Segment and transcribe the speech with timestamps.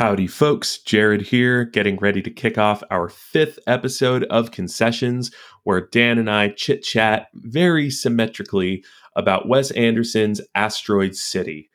[0.00, 0.78] Howdy, folks.
[0.78, 5.30] Jared here, getting ready to kick off our fifth episode of Concessions,
[5.64, 8.82] where Dan and I chit chat very symmetrically
[9.14, 11.68] about Wes Anderson's Asteroid City.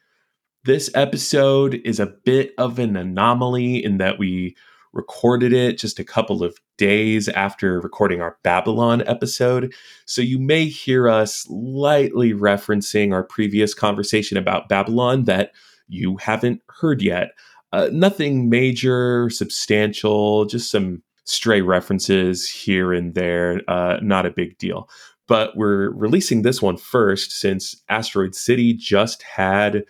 [0.64, 4.56] This episode is a bit of an anomaly in that we
[4.92, 9.72] recorded it just a couple of days after recording our Babylon episode.
[10.08, 15.52] So you may hear us lightly referencing our previous conversation about Babylon that
[15.88, 17.30] you haven't heard yet.
[17.76, 23.62] Uh, nothing major, substantial, just some stray references here and there.
[23.68, 24.90] Uh, not a big deal.
[25.28, 29.84] But we're releasing this one first since Asteroid City just had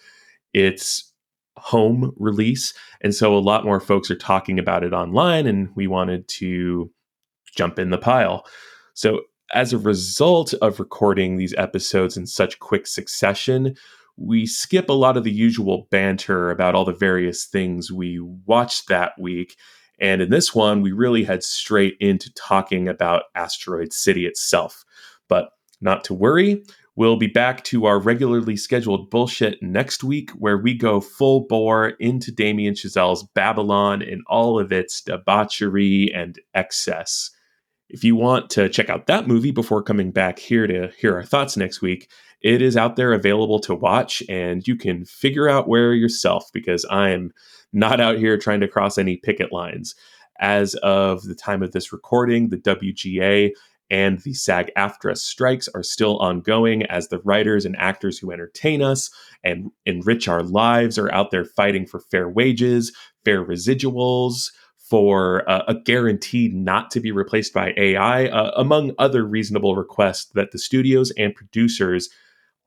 [0.51, 1.13] its
[1.57, 2.73] home release.
[3.01, 6.91] And so a lot more folks are talking about it online, and we wanted to
[7.55, 8.47] jump in the pile.
[8.95, 9.21] So,
[9.53, 13.75] as a result of recording these episodes in such quick succession,
[14.17, 18.87] we skip a lot of the usual banter about all the various things we watched
[18.87, 19.55] that week.
[19.99, 24.85] And in this one, we really head straight into talking about Asteroid City itself.
[25.27, 25.49] But
[25.81, 26.63] not to worry,
[26.95, 31.89] we'll be back to our regularly scheduled bullshit next week, where we go full bore
[31.99, 37.31] into Damien Chazelle's Babylon and all of its debauchery and excess.
[37.89, 41.23] If you want to check out that movie before coming back here to hear our
[41.23, 42.09] thoughts next week,
[42.41, 46.85] it is out there available to watch and you can figure out where yourself because
[46.85, 47.31] I am
[47.73, 49.95] not out here trying to cross any picket lines.
[50.39, 53.51] As of the time of this recording, the WGA
[53.91, 58.81] and the SAG AFTRA strikes are still ongoing as the writers and actors who entertain
[58.81, 59.11] us
[59.43, 62.91] and enrich our lives are out there fighting for fair wages,
[63.23, 64.51] fair residuals,
[64.89, 70.25] for uh, a guarantee not to be replaced by AI, uh, among other reasonable requests
[70.35, 72.09] that the studios and producers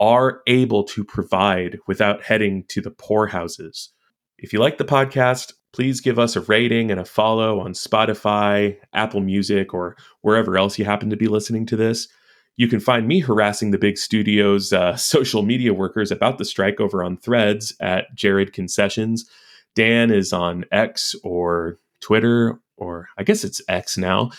[0.00, 3.91] are able to provide without heading to the poorhouses.
[4.36, 8.77] If you like the podcast, please give us a rating and a follow on Spotify,
[8.92, 12.08] Apple Music, or wherever else you happen to be listening to this.
[12.56, 16.81] You can find me harassing the big studio's uh, social media workers about the strike
[16.81, 19.28] over on threads at Jared Concessions.
[19.76, 24.31] Dan is on X or Twitter, or I guess it's X now.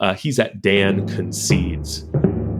[0.00, 2.04] Uh, he's at Dan Concedes.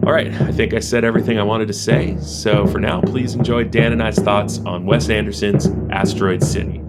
[0.05, 2.17] All right, I think I said everything I wanted to say.
[2.21, 6.84] So for now, please enjoy Dan and I's thoughts on Wes Anderson's Asteroid City.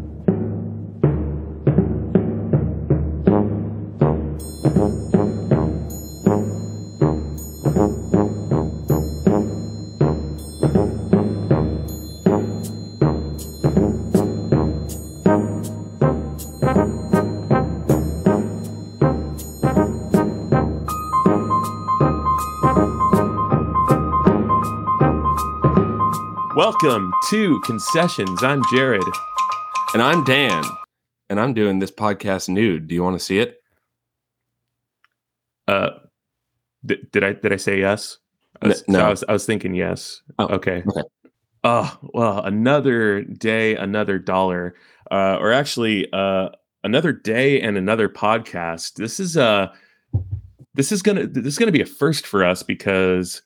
[27.30, 28.44] To Concessions.
[28.44, 29.02] I'm Jared.
[29.94, 30.64] And I'm Dan.
[31.30, 32.88] And I'm doing this podcast nude.
[32.88, 33.64] Do you want to see it?
[35.68, 35.92] Uh,
[36.88, 38.20] th- did I did I say yes?
[38.62, 40.22] I was, no, I was I was thinking yes.
[40.38, 40.84] Oh, okay.
[40.88, 41.02] Okay.
[41.64, 44.76] Oh well, another day, another dollar,
[45.10, 46.50] uh, or actually, uh,
[46.84, 48.96] another day and another podcast.
[48.96, 49.74] This is uh
[50.76, 53.42] this is gonna this is gonna be a first for us because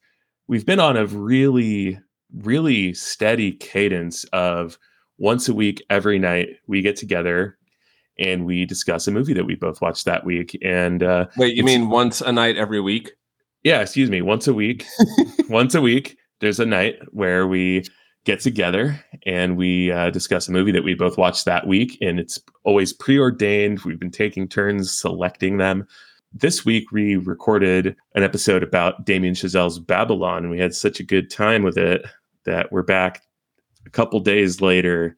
[0.47, 1.97] we've been on a really
[2.34, 4.78] really steady cadence of
[5.17, 7.57] once a week, every night, we get together
[8.17, 10.57] and we discuss a movie that we both watched that week.
[10.63, 13.12] And uh, wait, you mean once a night every week?
[13.63, 14.85] Yeah, excuse me, once a week.
[15.50, 17.85] once a week, there's a night where we
[18.25, 21.97] get together and we uh, discuss a movie that we both watched that week.
[22.01, 23.81] And it's always preordained.
[23.81, 25.88] We've been taking turns selecting them.
[26.31, 31.03] This week, we recorded an episode about Damien Chazelle's Babylon, and we had such a
[31.03, 32.06] good time with it
[32.50, 33.22] that we're back
[33.86, 35.16] a couple days later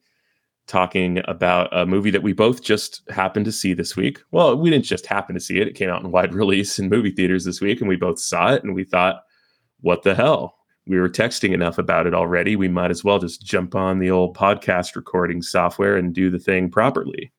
[0.66, 4.20] talking about a movie that we both just happened to see this week.
[4.30, 6.90] Well, we didn't just happen to see it, it came out in wide release in
[6.90, 9.22] movie theaters this week, and we both saw it and we thought,
[9.80, 10.56] what the hell?
[10.86, 12.54] We were texting enough about it already.
[12.54, 16.38] We might as well just jump on the old podcast recording software and do the
[16.38, 17.32] thing properly.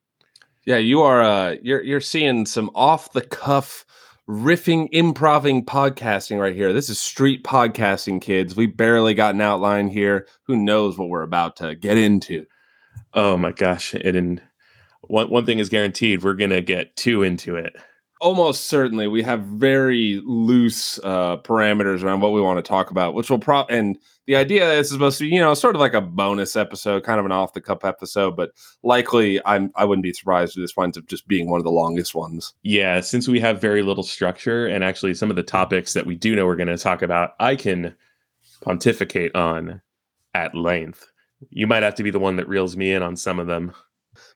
[0.65, 3.85] Yeah, you are uh you're you're seeing some off the cuff
[4.27, 6.73] riffing, improving podcasting right here.
[6.73, 8.55] This is street podcasting, kids.
[8.55, 10.27] We barely got an outline here.
[10.43, 12.45] Who knows what we're about to get into?
[13.13, 13.93] Oh my gosh!
[13.93, 14.41] And
[15.01, 17.75] one one thing is guaranteed: we're gonna get too into it.
[18.21, 23.13] Almost certainly, we have very loose uh, parameters around what we want to talk about,
[23.13, 23.97] which will prop and
[24.27, 27.19] the idea is supposed to be, you know, sort of like a bonus episode, kind
[27.19, 28.51] of an off the cup episode, but
[28.83, 31.71] likely I'm I wouldn't be surprised if this winds up just being one of the
[31.71, 32.53] longest ones.
[32.63, 36.15] Yeah, since we have very little structure and actually some of the topics that we
[36.15, 37.95] do know we're going to talk about, I can
[38.61, 39.81] pontificate on
[40.33, 41.05] at length.
[41.49, 43.73] You might have to be the one that reels me in on some of them.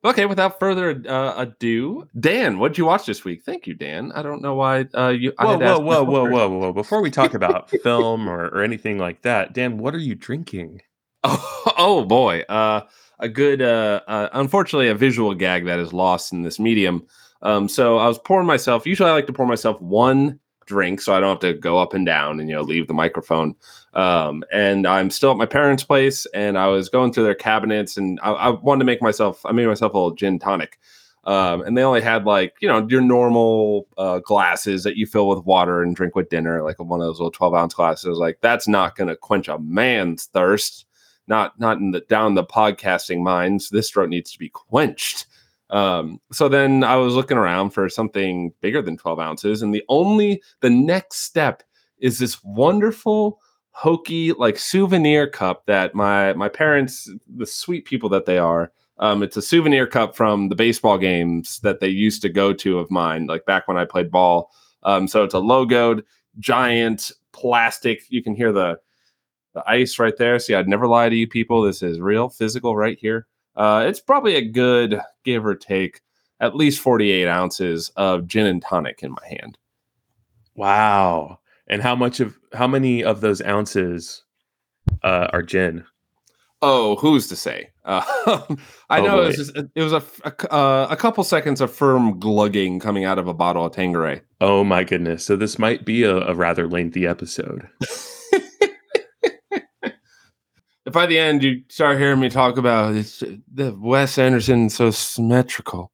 [0.04, 3.44] Okay, without further uh, ado, Dan, what'd you watch this week?
[3.44, 4.12] Thank you, Dan.
[4.14, 5.34] I don't know why uh, you.
[5.38, 6.74] I Whoa, had to whoa, whoa, whoa, whoa, whoa!
[6.74, 10.82] Before we talk about film or, or anything like that, Dan, what are you drinking?
[11.24, 12.82] Oh, oh boy, uh,
[13.20, 17.06] a good, uh, uh, unfortunately, a visual gag that is lost in this medium.
[17.42, 18.86] Um, so I was pouring myself.
[18.86, 21.94] Usually, I like to pour myself one drink, so I don't have to go up
[21.94, 23.56] and down and you know leave the microphone.
[23.98, 27.98] Um, and I'm still at my parents' place, and I was going through their cabinets,
[27.98, 29.46] and I, I wanted to make myself.
[29.46, 30.80] I made myself a little gin tonic.
[31.24, 35.28] Um, and they only had like you know your normal uh, glasses that you fill
[35.28, 38.18] with water and drink with dinner, like one of those little twelve ounce glasses.
[38.18, 40.86] Like that's not going to quench a man's thirst
[41.28, 43.70] not not in the down the podcasting minds.
[43.70, 45.28] This throat needs to be quenched.
[45.70, 49.84] Um, so then I was looking around for something bigger than 12 ounces, and the
[49.90, 51.64] only the next step
[52.00, 53.40] is this wonderful
[53.78, 59.22] hokey like souvenir cup that my my parents, the sweet people that they are, um,
[59.22, 62.90] it's a souvenir cup from the baseball games that they used to go to of
[62.90, 64.50] mine, like back when I played ball.
[64.82, 66.02] Um, so it's a logoed
[66.40, 68.02] giant plastic.
[68.10, 68.80] You can hear the
[69.54, 70.40] the ice right there.
[70.40, 71.62] See, I'd never lie to you people.
[71.62, 73.28] This is real, physical, right here.
[73.56, 76.02] Uh, it's probably a good give or take
[76.40, 79.60] at least 48 ounces of gin and tonic in my hand.
[80.56, 81.40] Wow!
[81.70, 84.24] And how much of how many of those ounces
[85.04, 85.84] uh, are gin?
[86.62, 87.70] Oh, who's to say?
[87.86, 88.02] Uh,
[88.90, 91.72] I Oh, know it was, just, it was a, a, uh, a couple seconds of
[91.72, 94.22] firm glugging coming out of a bottle of Tanqueray.
[94.42, 95.24] Oh my goodness!
[95.26, 97.68] So this might be a, a rather lengthy episode.
[100.86, 103.22] If by the end you start hearing me talk about it's,
[103.54, 105.92] the Wes Anderson so symmetrical,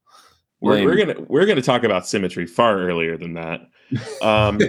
[0.62, 3.62] We're, we're gonna we're gonna talk about symmetry far earlier than that.
[4.22, 4.60] Um,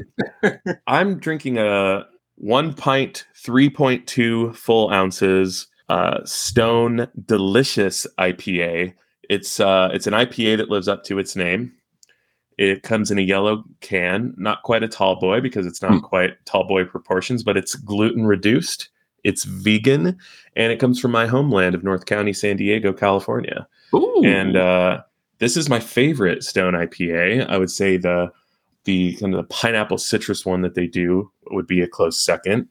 [0.87, 2.07] I'm drinking a
[2.37, 8.95] one pint, three point two full ounces uh, Stone Delicious IPA.
[9.29, 11.73] It's uh, it's an IPA that lives up to its name.
[12.57, 15.99] It comes in a yellow can, not quite a tall boy because it's not Hmm.
[16.01, 18.89] quite tall boy proportions, but it's gluten reduced.
[19.25, 20.19] It's vegan,
[20.55, 24.23] and it comes from my homeland of North County, San Diego, California Ooh.
[24.25, 25.01] and uh,
[25.39, 27.49] this is my favorite Stone IPA.
[27.49, 28.31] I would say the
[28.85, 32.69] the kind of the pineapple citrus one that they do would be a close second.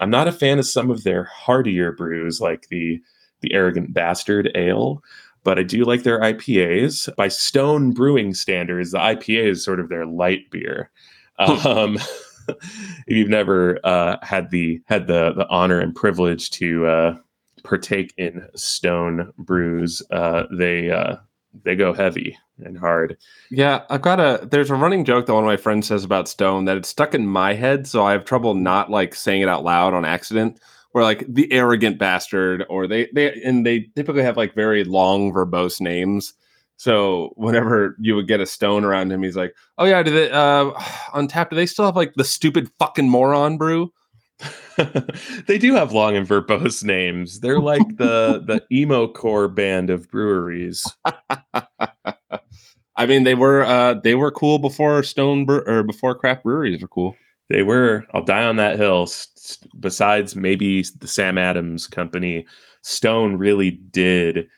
[0.00, 3.00] I'm not a fan of some of their heartier brews, like the
[3.40, 5.02] the Arrogant Bastard Ale,
[5.44, 7.14] but I do like their IPAs.
[7.16, 10.90] By Stone Brewing standards, the IPA is sort of their light beer.
[11.38, 11.98] Um,
[12.48, 17.16] if you've never uh, had the had the the honor and privilege to uh,
[17.64, 21.16] partake in Stone brews, uh, they uh,
[21.64, 23.16] they go heavy and hard.
[23.50, 24.46] Yeah, I've got a.
[24.46, 27.14] There's a running joke that one of my friends says about Stone that it's stuck
[27.14, 30.58] in my head, so I have trouble not like saying it out loud on accident.
[30.92, 35.32] Where like the arrogant bastard, or they they and they typically have like very long
[35.32, 36.34] verbose names.
[36.76, 40.30] So whenever you would get a Stone around him, he's like, "Oh yeah, do they
[40.30, 40.70] uh
[41.12, 41.50] on tap?
[41.50, 43.92] Do they still have like the stupid fucking moron brew?"
[45.46, 47.40] they do have long and verbose names.
[47.40, 50.84] They're like the the emo core band of breweries.
[52.96, 56.80] I mean, they were uh they were cool before Stone bre- or before craft breweries
[56.82, 57.16] were cool.
[57.48, 58.06] They were.
[58.14, 59.02] I'll die on that hill.
[59.04, 59.28] S-
[59.78, 62.46] Besides maybe the Sam Adams company,
[62.82, 64.48] Stone really did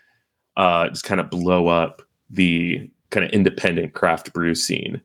[0.57, 5.01] uh, just kind of blow up the kind of independent craft brew scene.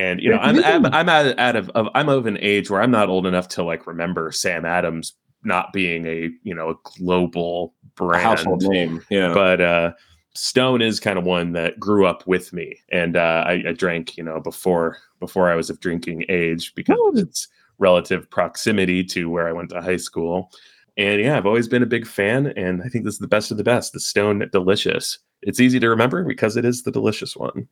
[0.00, 2.80] And you know, I'm I'm, I'm out, out of, of I'm of an age where
[2.80, 5.14] I'm not old enough to like remember Sam Adams
[5.44, 8.22] not being a you know a global brand.
[8.22, 9.32] Household name, yeah.
[9.34, 9.92] but uh
[10.34, 12.78] stone is kind of one that grew up with me.
[12.90, 16.98] And uh I, I drank you know before before i was of drinking age because
[17.08, 20.50] of its relative proximity to where i went to high school.
[20.96, 23.50] And yeah i've always been a big fan and i think this is the best
[23.50, 25.18] of the best the stone delicious.
[25.42, 27.66] It's easy to remember because it is the delicious one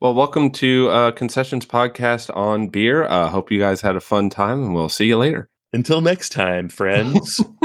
[0.00, 3.04] Well, welcome to uh, Concessions Podcast on beer.
[3.04, 5.48] Uh, hope you guys had a fun time, and we'll see you later.
[5.72, 7.38] until next time friends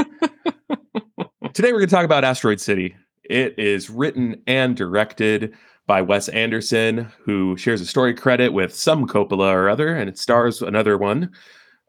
[1.52, 5.54] today we're going to talk about asteroid city it is written and directed
[5.86, 10.18] by Wes Anderson, who shares a story credit with some Coppola or other, and it
[10.18, 11.30] stars another one,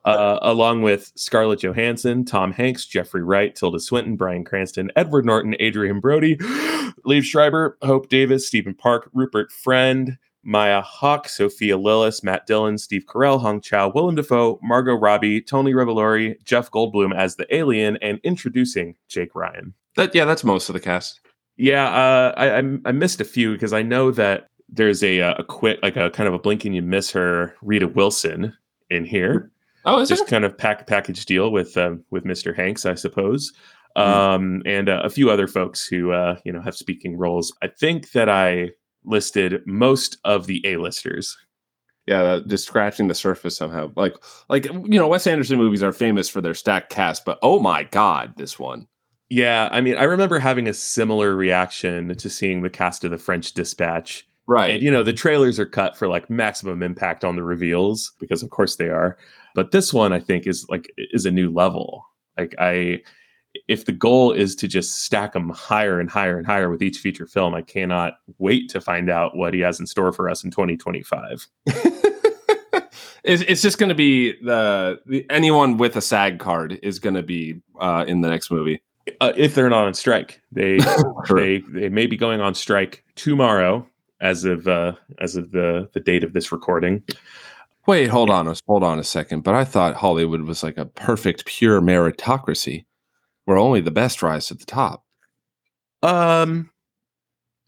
[0.06, 5.56] uh, along with Scarlett Johansson, Tom Hanks, Jeffrey Wright, Tilda Swinton, Bryan Cranston, Edward Norton,
[5.62, 6.36] Adrien Brody,
[7.08, 13.06] Liev Schreiber, Hope Davis, Stephen Park, Rupert Friend, Maya Hawke, Sophia Lillis, Matt Dillon, Steve
[13.08, 18.20] Carell, Hong Chau, Willem Dafoe, Margot Robbie, Tony Revolori, Jeff Goldblum as the alien, and
[18.24, 19.74] introducing Jake Ryan.
[19.96, 21.20] That yeah, that's most of the cast.
[21.58, 25.44] Yeah, uh, I, I missed a few because I know that there's a uh, a
[25.44, 28.54] quick like a kind of a blink and you miss her Rita Wilson
[28.90, 29.52] in here.
[29.86, 32.56] Oh, is Just kind of pack package deal with um, with Mr.
[32.56, 33.52] Hanks, I suppose.
[33.96, 37.54] um, and uh, a few other folks who uh, you know have speaking roles.
[37.62, 38.70] I think that I
[39.04, 41.38] listed most of the A-listers.
[42.08, 43.92] Yeah, uh, just scratching the surface somehow.
[43.96, 44.16] Like,
[44.50, 47.84] like you know, Wes Anderson movies are famous for their stacked cast, but oh my
[47.84, 48.88] god, this one.
[49.30, 53.18] Yeah, I mean, I remember having a similar reaction to seeing the cast of the
[53.18, 54.28] French Dispatch.
[54.48, 54.72] Right.
[54.72, 58.44] And you know, the trailers are cut for like maximum impact on the reveals because
[58.44, 59.18] of course they are.
[59.56, 62.06] But this one I think is like is a new level.
[62.38, 63.02] Like I
[63.68, 67.00] if the goal is to just stack them higher and higher and higher with each
[67.00, 70.44] feature film, I cannot wait to find out what he has in store for us
[70.44, 71.48] in 2025.
[73.24, 77.16] it's, it's just going to be the, the, anyone with a SAG card is going
[77.16, 78.82] to be uh, in the next movie.
[79.20, 80.78] Uh, if they're not on strike, they
[81.34, 83.86] they they may be going on strike tomorrow,
[84.22, 87.04] as of uh, as of the the date of this recording.
[87.88, 89.42] Wait, hold on, hold on a second.
[89.42, 92.86] But I thought Hollywood was like a perfect, pure meritocracy
[93.46, 95.04] where only the best rise to the top.
[96.04, 96.70] Um,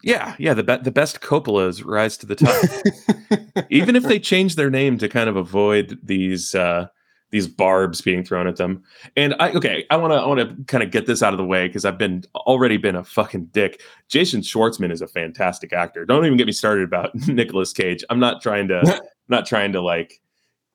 [0.02, 0.54] yeah, yeah.
[0.54, 4.98] The be- the best Coppolas rise to the top, even if they change their name
[4.98, 6.88] to kind of avoid these uh,
[7.34, 8.82] these barbs being thrown at them.
[9.16, 11.38] And I okay, I want to I want to kind of get this out of
[11.38, 13.82] the way because I've been already been a fucking dick.
[14.08, 16.04] Jason Schwartzman is a fantastic actor.
[16.04, 18.04] Don't even get me started about Nicolas Cage.
[18.10, 20.20] I'm not trying to not trying to like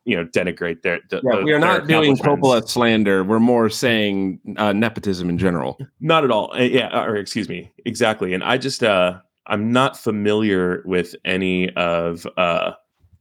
[0.10, 1.00] you know denigrate their.
[1.10, 3.24] The, yeah, we are not doing Coppola slander.
[3.24, 5.78] We're more saying uh, nepotism in general.
[6.00, 6.52] Not at all.
[6.54, 8.34] Uh, yeah, uh, or excuse me, exactly.
[8.34, 12.72] And I just uh, I'm not familiar with any of uh,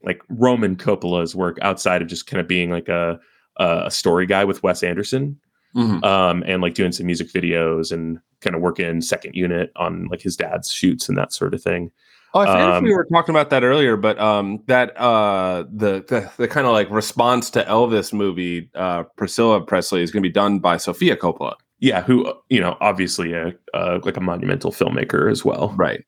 [0.03, 3.21] like Roman Coppola's work outside of just kind of being like a
[3.59, 5.39] a story guy with Wes Anderson.
[5.77, 6.03] Mm-hmm.
[6.03, 10.23] Um, and like doing some music videos and kind of working second unit on like
[10.23, 11.91] his dad's shoots and that sort of thing.
[12.35, 14.97] Oh, I forget um, if we um, were talking about that earlier, but um, that
[14.97, 20.11] uh, the the, the kind of like response to Elvis movie, uh, Priscilla Presley is
[20.11, 21.55] going to be done by Sofia Coppola.
[21.81, 25.73] Yeah, who you know, obviously a uh, like a monumental filmmaker as well.
[25.77, 26.05] Right.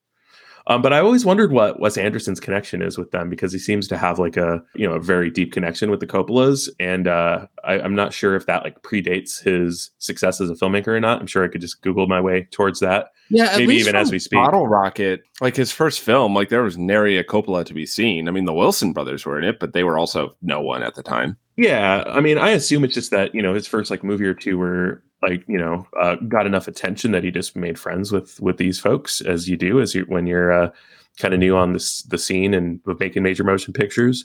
[0.71, 3.89] Um, but I always wondered what Wes Anderson's connection is with them because he seems
[3.89, 7.49] to have like a you know a very deep connection with the Coppolas, and uh,
[7.65, 11.21] I, am not sure if that like predates his success as a filmmaker or not.
[11.21, 13.09] I'm sure I could just Google my way towards that.
[13.31, 14.39] Yeah, maybe even as we speak.
[14.39, 18.29] Bottle Rocket, like his first film, like there was nary a Coppola to be seen.
[18.29, 20.95] I mean, the Wilson brothers were in it, but they were also no one at
[20.95, 21.37] the time.
[21.57, 24.35] Yeah, I mean, I assume it's just that you know his first like movie or
[24.35, 28.41] two were like you know uh, got enough attention that he just made friends with
[28.41, 30.71] with these folks as you do as you when you're uh,
[31.19, 34.25] kind of new on this the scene and making major motion pictures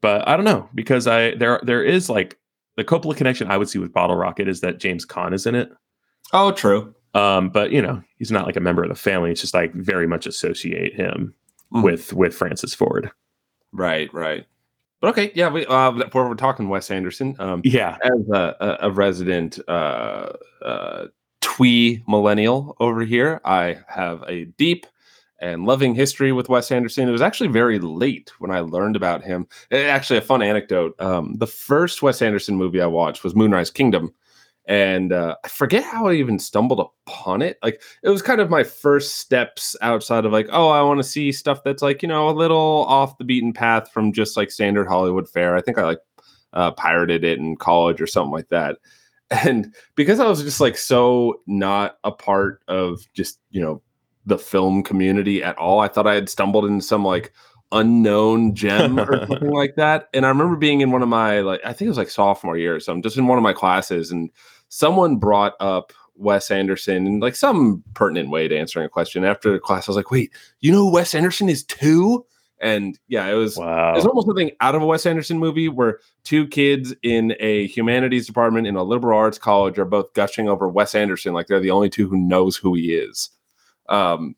[0.00, 2.40] but i don't know because i there there is like
[2.80, 5.54] the Coppola connection I would see with Bottle Rocket is that James Caan is in
[5.54, 5.70] it.
[6.32, 6.94] Oh, true.
[7.12, 9.30] Um, but you know, he's not like a member of the family.
[9.30, 11.34] It's just like very much associate him
[11.72, 11.82] mm.
[11.82, 13.10] with with Francis Ford.
[13.72, 14.46] Right, right.
[15.00, 17.34] But okay, yeah, we uh, we're, talking Wes Anderson.
[17.38, 21.06] Um, yeah, as a, a, a resident uh, uh,
[21.40, 24.86] twee millennial over here, I have a deep
[25.38, 27.08] and loving history with Wes Anderson.
[27.08, 29.48] It was actually very late when I learned about him.
[29.72, 34.12] Actually, a fun anecdote: um, the first Wes Anderson movie I watched was Moonrise Kingdom,
[34.70, 37.58] and uh, I forget how I even stumbled upon it.
[37.60, 41.04] Like it was kind of my first steps outside of like, oh, I want to
[41.04, 44.52] see stuff that's like you know a little off the beaten path from just like
[44.52, 45.56] standard Hollywood fare.
[45.56, 45.98] I think I like
[46.52, 48.78] uh, pirated it in college or something like that.
[49.44, 53.80] And because I was just like so not a part of just you know
[54.26, 57.32] the film community at all, I thought I had stumbled into some like
[57.72, 60.08] unknown gem or something like that.
[60.14, 62.56] And I remember being in one of my like I think it was like sophomore
[62.56, 64.30] year or something, just in one of my classes, and
[64.70, 69.24] someone brought up Wes Anderson in like some pertinent way to answering a question.
[69.24, 72.24] After the class, I was like, wait, you know Wes Anderson is too?
[72.62, 73.92] And yeah, it was wow.
[73.92, 77.66] it was almost something out of a Wes Anderson movie where two kids in a
[77.68, 81.60] humanities department in a liberal arts college are both gushing over Wes Anderson like they're
[81.60, 83.30] the only two who knows who he is.
[83.88, 84.36] Um,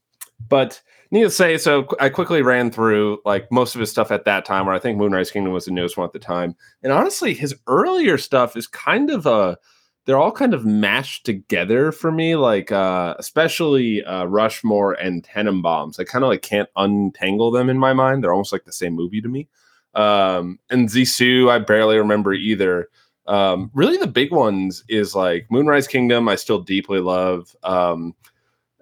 [0.48, 4.24] but needless to say, so I quickly ran through like most of his stuff at
[4.24, 6.54] that time, where I think Moonrise Kingdom was the newest one at the time.
[6.84, 9.58] And honestly, his earlier stuff is kind of a
[10.04, 16.00] they're all kind of mashed together for me, like uh, especially uh, Rushmore and Tenenbaums.
[16.00, 18.23] I kind of like can't untangle them in my mind.
[18.23, 19.49] They're almost like the same movie to me.
[19.94, 22.88] Um, and Zissou, I barely remember either.
[23.26, 26.28] Um, really, the big ones is like Moonrise Kingdom.
[26.28, 27.54] I still deeply love.
[27.62, 28.14] Um,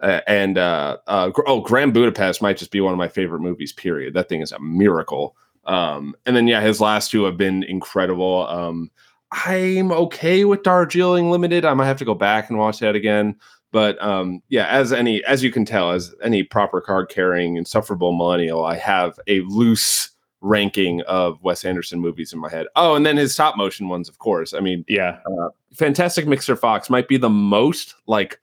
[0.00, 3.72] and uh, uh, oh, Grand Budapest might just be one of my favorite movies.
[3.72, 4.14] Period.
[4.14, 5.36] That thing is a miracle.
[5.66, 8.46] Um, and then yeah, his last two have been incredible.
[8.48, 8.90] Um,
[9.32, 11.64] I'm okay with Darjeeling Limited.
[11.64, 13.36] I might have to go back and watch that again.
[13.72, 18.12] But um, yeah, as any as you can tell, as any proper card carrying insufferable
[18.12, 20.10] millennial, I have a loose
[20.40, 22.66] ranking of Wes Anderson movies in my head.
[22.74, 24.54] Oh, and then his stop motion ones, of course.
[24.54, 26.58] I mean, yeah, uh, Fantastic Mr.
[26.58, 28.40] Fox might be the most like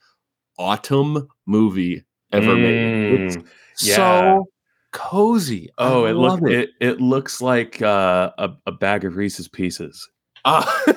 [0.57, 3.21] autumn movie ever mm, made.
[3.21, 3.37] It's
[3.81, 3.95] yeah.
[3.95, 4.45] so
[4.91, 5.69] cozy.
[5.77, 6.51] Oh, I it looks it.
[6.51, 6.69] it.
[6.79, 10.07] it looks like uh, a a bag of Reese's Pieces.
[10.47, 10.65] Uh,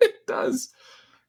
[0.00, 0.72] it does.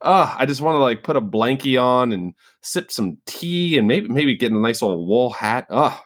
[0.02, 3.88] Uh, I just want to like put a blankie on and sip some tea and
[3.88, 5.66] maybe maybe get a nice old wool hat.
[5.72, 6.00] Oh,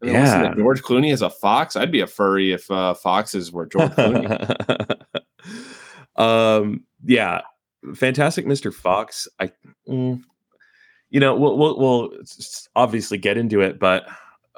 [0.00, 0.54] yeah.
[0.54, 1.74] George Clooney is a fox.
[1.74, 5.02] I'd be a furry if uh, foxes were George Clooney.
[6.16, 7.40] um, yeah,
[7.96, 8.72] fantastic, Mr.
[8.72, 9.26] Fox.
[9.40, 9.50] I,
[9.88, 10.22] mm,
[11.10, 12.10] you know, we'll, we'll, we'll
[12.76, 14.06] obviously get into it, but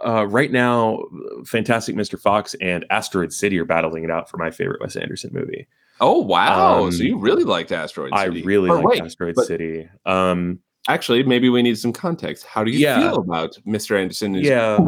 [0.04, 1.02] uh, right now,
[1.45, 2.21] Fantastic Mr.
[2.21, 5.66] Fox and Asteroid City are battling it out for my favorite Wes Anderson movie.
[6.00, 6.85] Oh wow!
[6.85, 8.40] Um, so you really liked Asteroid City?
[8.40, 9.88] I really liked Asteroid City.
[10.07, 12.47] Um, actually, maybe we need some context.
[12.47, 12.99] How do you yeah.
[12.99, 14.00] feel about Mr.
[14.00, 14.35] Anderson?
[14.35, 14.78] Yeah.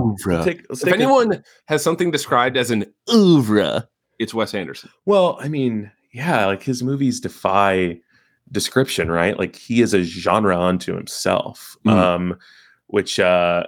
[0.43, 3.87] Take, if anyone a, has something described as an oeuvre,
[4.19, 4.89] it's Wes Anderson.
[5.05, 8.01] Well, I mean, yeah, like his movies defy
[8.51, 9.39] description, right?
[9.39, 11.77] Like he is a genre unto himself.
[11.85, 11.91] Mm.
[11.91, 12.39] Um,
[12.87, 13.65] which uh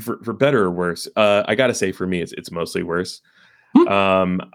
[0.00, 3.20] for, for better or worse, uh, I gotta say for me, it's it's mostly worse.
[3.76, 3.88] Hmm.
[3.88, 4.52] Um,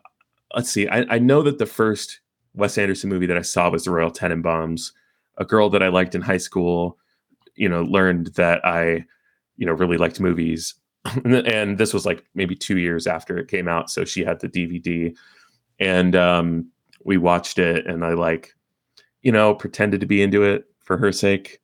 [0.56, 0.88] let's see.
[0.88, 2.20] I, I know that the first
[2.54, 4.92] Wes Anderson movie that I saw was The Royal Tenenbaums.
[5.38, 6.98] A girl that I liked in high school,
[7.56, 9.06] you know, learned that I,
[9.58, 10.76] you know, really liked movies,
[11.26, 13.90] and this was like maybe two years after it came out.
[13.90, 15.16] So she had the DVD,
[15.80, 16.70] and um,
[17.04, 18.54] we watched it, and I like,
[19.22, 21.62] you know, pretended to be into it for her sake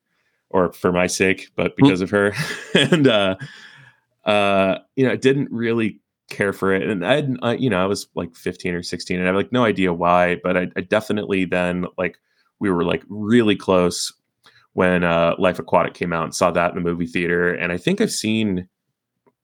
[0.50, 1.86] or for my sake, but hmm.
[1.86, 2.34] because of her.
[2.74, 3.36] and uh,
[4.25, 7.86] uh, you know, I didn't really care for it, and I, I, you know, I
[7.86, 10.82] was like 15 or 16, and I have like no idea why, but I, I
[10.82, 12.18] definitely then like
[12.60, 14.13] we were like really close
[14.74, 17.77] when uh, Life Aquatic came out and saw that in the movie theater, and I
[17.77, 18.68] think I've seen,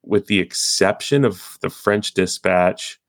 [0.02, 3.00] with the exception of The French Dispatch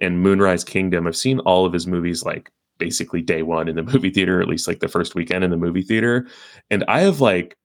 [0.00, 3.82] and Moonrise Kingdom, I've seen all of his movies like basically day one in the
[3.92, 6.26] movie theater, at least like the first weekend in the movie theater.
[6.70, 7.56] And I have like,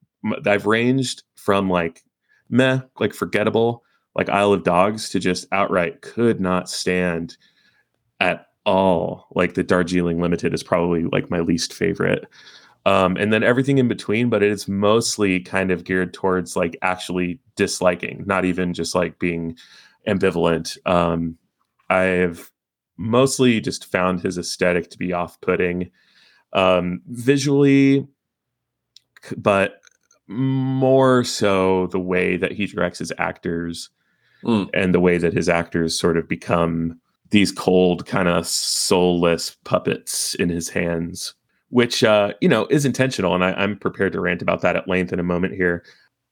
[0.46, 2.03] I've ranged from like
[2.50, 3.84] meh, like forgettable,
[4.15, 7.38] like Isle of Dogs to just outright could not stand
[8.19, 9.28] at all.
[9.36, 12.26] Like the Darjeeling Limited is probably like my least favorite.
[12.86, 16.78] Um, and then everything in between, but it is mostly kind of geared towards like
[16.82, 19.58] actually disliking, not even just like being
[20.08, 20.78] ambivalent.
[20.86, 21.38] Um,
[21.89, 22.52] I've
[22.97, 25.89] mostly just found his aesthetic to be off-putting
[26.53, 28.08] um, visually,
[29.38, 29.82] but
[30.27, 33.89] more so the way that he directs his actors
[34.43, 34.69] mm.
[34.73, 40.36] and the way that his actors sort of become these cold, kind of soulless puppets
[40.36, 41.34] in his hands,
[41.69, 44.88] which uh, you know is intentional, and I, am prepared to rant about that at
[44.88, 45.84] length in a moment here.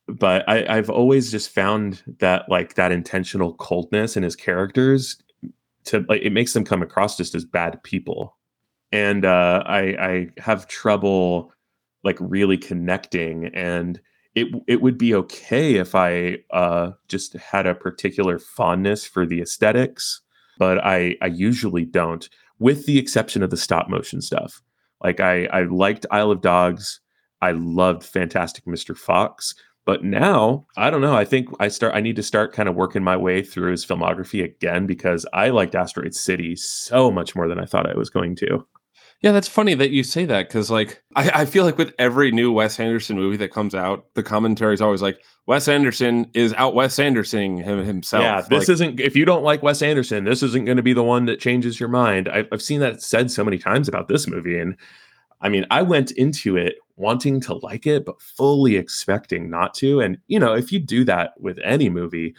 [0.07, 5.17] But I, I've always just found that like that intentional coldness in his characters
[5.85, 8.37] to like it makes them come across just as bad people
[8.91, 11.53] and uh, I, I have trouble
[12.03, 13.99] like really connecting and
[14.35, 19.41] it it would be okay if I uh, just had a particular fondness for the
[19.41, 20.21] aesthetics,
[20.57, 24.61] but I I usually don't, with the exception of the stop motion stuff.
[25.03, 27.01] Like I I liked Isle of Dogs,
[27.41, 28.97] I loved Fantastic Mr.
[28.97, 29.53] Fox,
[29.85, 31.15] but now, I don't know.
[31.15, 31.95] I think I start.
[31.95, 35.49] I need to start kind of working my way through his filmography again because I
[35.49, 38.65] liked Asteroid City so much more than I thought I was going to.
[39.21, 42.31] Yeah, that's funny that you say that because, like, I, I, feel like with every
[42.31, 46.53] new Wes Anderson movie that comes out, the commentary is always like, Wes Anderson is
[46.53, 48.23] out Wes Andersoning him himself.
[48.23, 48.99] Yeah, this like, isn't.
[48.99, 51.79] If you don't like Wes Anderson, this isn't going to be the one that changes
[51.79, 52.29] your mind.
[52.29, 54.75] I've, I've seen that said so many times about this movie, and
[55.41, 59.99] I mean, I went into it wanting to like it, but fully expecting not to.
[59.99, 62.35] And, you know, if you do that with any movie,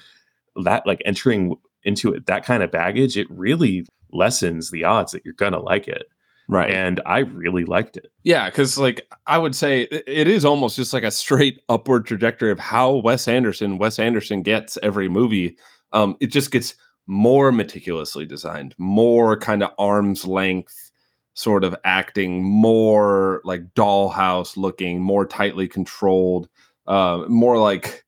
[0.64, 5.24] that like entering into it, that kind of baggage, it really lessens the odds that
[5.24, 6.04] you're going to like it.
[6.48, 6.70] Right.
[6.70, 8.12] And I really liked it.
[8.24, 8.48] Yeah.
[8.50, 12.58] Cause like I would say it is almost just like a straight upward trajectory of
[12.58, 15.56] how Wes Anderson, Wes Anderson gets every movie.
[15.92, 16.74] Um, it just gets
[17.06, 20.91] more meticulously designed, more kind of arm's length
[21.34, 26.48] sort of acting more like dollhouse looking, more tightly controlled,
[26.86, 28.04] uh, more like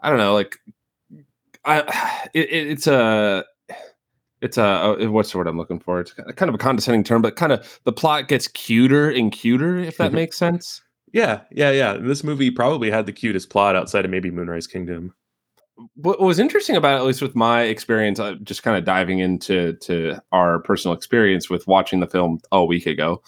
[0.00, 0.56] I don't know, like
[1.64, 1.80] I
[2.34, 3.44] it, it's a
[4.42, 6.00] it's a uh, what's the word I'm looking for?
[6.00, 9.78] It's kind of a condescending term, but kind of the plot gets cuter and cuter,
[9.78, 10.16] if that mm-hmm.
[10.16, 10.82] makes sense.
[11.12, 11.94] Yeah, yeah, yeah.
[11.94, 15.14] This movie probably had the cutest plot outside of maybe Moonrise Kingdom
[15.94, 19.18] what was interesting about it, at least with my experience, uh, just kind of diving
[19.18, 23.22] into to our personal experience with watching the film a week ago,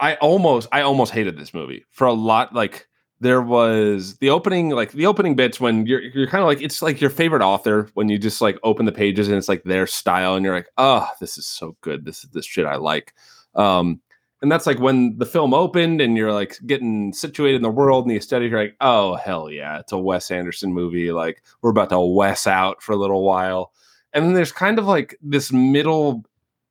[0.00, 2.54] I almost I almost hated this movie for a lot.
[2.54, 2.88] Like
[3.20, 6.82] there was the opening, like the opening bits when you're you're kind of like it's
[6.82, 9.86] like your favorite author when you just like open the pages and it's like their
[9.86, 12.04] style and you're like, oh, this is so good.
[12.04, 13.14] This is this shit I like.
[13.54, 14.00] Um,
[14.44, 18.04] and that's like when the film opened and you're like getting situated in the world
[18.04, 18.50] and the aesthetic.
[18.50, 21.12] You're like, oh hell yeah, it's a Wes Anderson movie.
[21.12, 23.72] Like we're about to Wes out for a little while.
[24.12, 26.26] And then there's kind of like this middle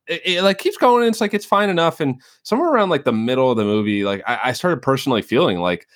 [0.06, 1.02] it, it, like keeps going.
[1.02, 4.04] And it's like it's fine enough, and somewhere around like the middle of the movie,
[4.04, 5.88] like I, I started personally feeling like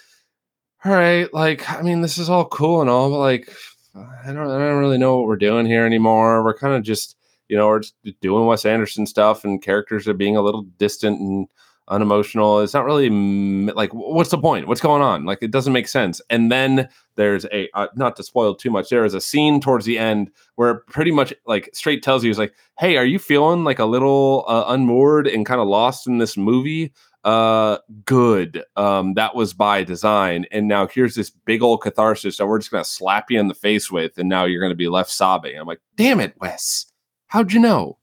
[0.84, 3.54] all right, like I mean, this is all cool and all, but like
[3.96, 6.44] I don't, I don't really know what we're doing here anymore.
[6.44, 7.16] We're kind of just,
[7.50, 11.20] you know, we're just doing Wes Anderson stuff, and characters are being a little distant
[11.20, 11.48] and
[11.89, 12.60] unemotional.
[12.60, 14.67] It's not really like what's the point?
[14.67, 15.26] What's going on?
[15.26, 16.21] Like it doesn't make sense.
[16.30, 18.89] And then there's a uh, not to spoil too much.
[18.89, 22.38] There is a scene towards the end where pretty much like straight tells you, "Is
[22.38, 26.17] like, hey, are you feeling like a little uh, unmoored and kind of lost in
[26.17, 31.82] this movie?" uh good um that was by design and now here's this big old
[31.82, 34.76] catharsis that we're just gonna slap you in the face with and now you're gonna
[34.76, 36.86] be left sobbing i'm like damn it wes
[37.26, 37.97] how'd you know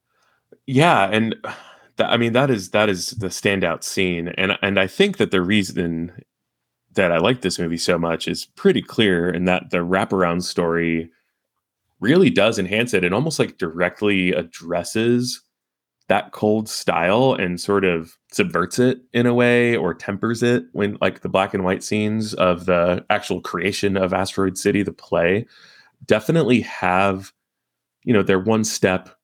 [0.67, 1.37] yeah and
[1.97, 5.31] th- i mean that is that is the standout scene and and i think that
[5.31, 6.13] the reason
[6.93, 11.11] that i like this movie so much is pretty clear in that the wraparound story
[12.05, 13.03] really does enhance it.
[13.03, 15.41] And almost like directly addresses
[16.09, 20.99] that cold style and sort of subverts it in a way or tempers it when
[21.01, 25.47] like the black and white scenes of the actual creation of asteroid city the play
[26.05, 27.33] definitely have
[28.03, 29.17] you know they're one step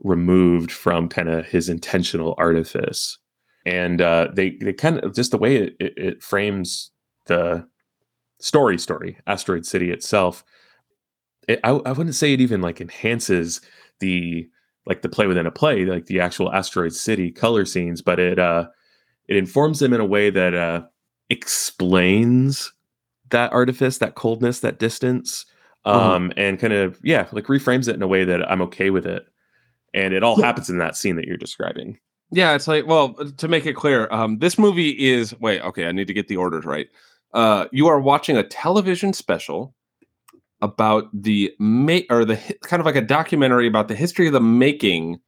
[0.00, 3.18] removed from kind of his intentional artifice
[3.66, 6.90] and uh they they kind of just the way it, it, it frames
[7.26, 7.66] the
[8.40, 10.44] story story asteroid city itself
[11.48, 13.60] it, I, I wouldn't say it even like enhances
[13.98, 14.48] the
[14.86, 18.38] like the play within a play, like the actual asteroid city color scenes, but it
[18.38, 18.68] uh
[19.26, 20.82] it informs them in a way that uh
[21.30, 22.72] explains
[23.30, 25.44] that artifice, that coldness, that distance,
[25.84, 26.14] uh-huh.
[26.14, 26.34] um, uh-huh.
[26.36, 29.26] and kind of yeah, like reframes it in a way that I'm okay with it.
[29.98, 31.98] And it all happens in that scene that you're describing.
[32.30, 35.92] Yeah, it's like well, to make it clear, um, this movie is wait, okay, I
[35.92, 36.88] need to get the orders right.
[37.34, 39.74] Uh, you are watching a television special
[40.60, 44.40] about the make or the kind of like a documentary about the history of the
[44.40, 45.18] making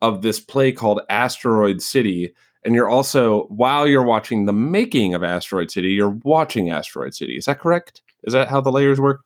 [0.00, 2.34] of this play called Asteroid City.
[2.64, 7.36] And you're also, while you're watching the making of Asteroid City, you're watching Asteroid City.
[7.36, 8.02] Is that correct?
[8.24, 9.22] Is that how the layers work?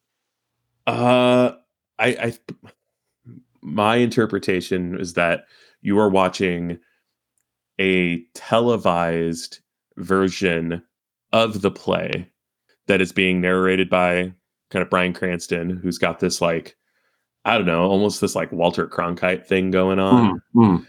[0.87, 1.53] Uh,
[1.99, 2.35] I, I
[3.67, 5.45] my interpretation is that
[5.83, 6.79] you are watching
[7.81, 9.59] a televised
[9.97, 10.83] version
[11.33, 12.31] of the play
[12.87, 14.33] that is being narrated by
[14.71, 16.77] kind of Bryan Cranston, who's got this like,
[17.45, 20.41] I don't know, almost this like Walter Cronkite thing going on.
[20.55, 20.87] Mm, mm.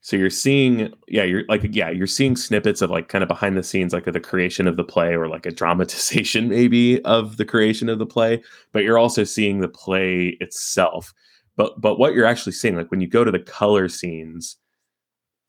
[0.00, 3.56] So you're seeing, yeah, you're like, yeah, you're seeing snippets of like kind of behind
[3.56, 7.36] the scenes, like of the creation of the play or like a dramatization maybe of
[7.36, 11.14] the creation of the play, but you're also seeing the play itself.
[11.58, 14.56] But but what you're actually seeing, like when you go to the color scenes,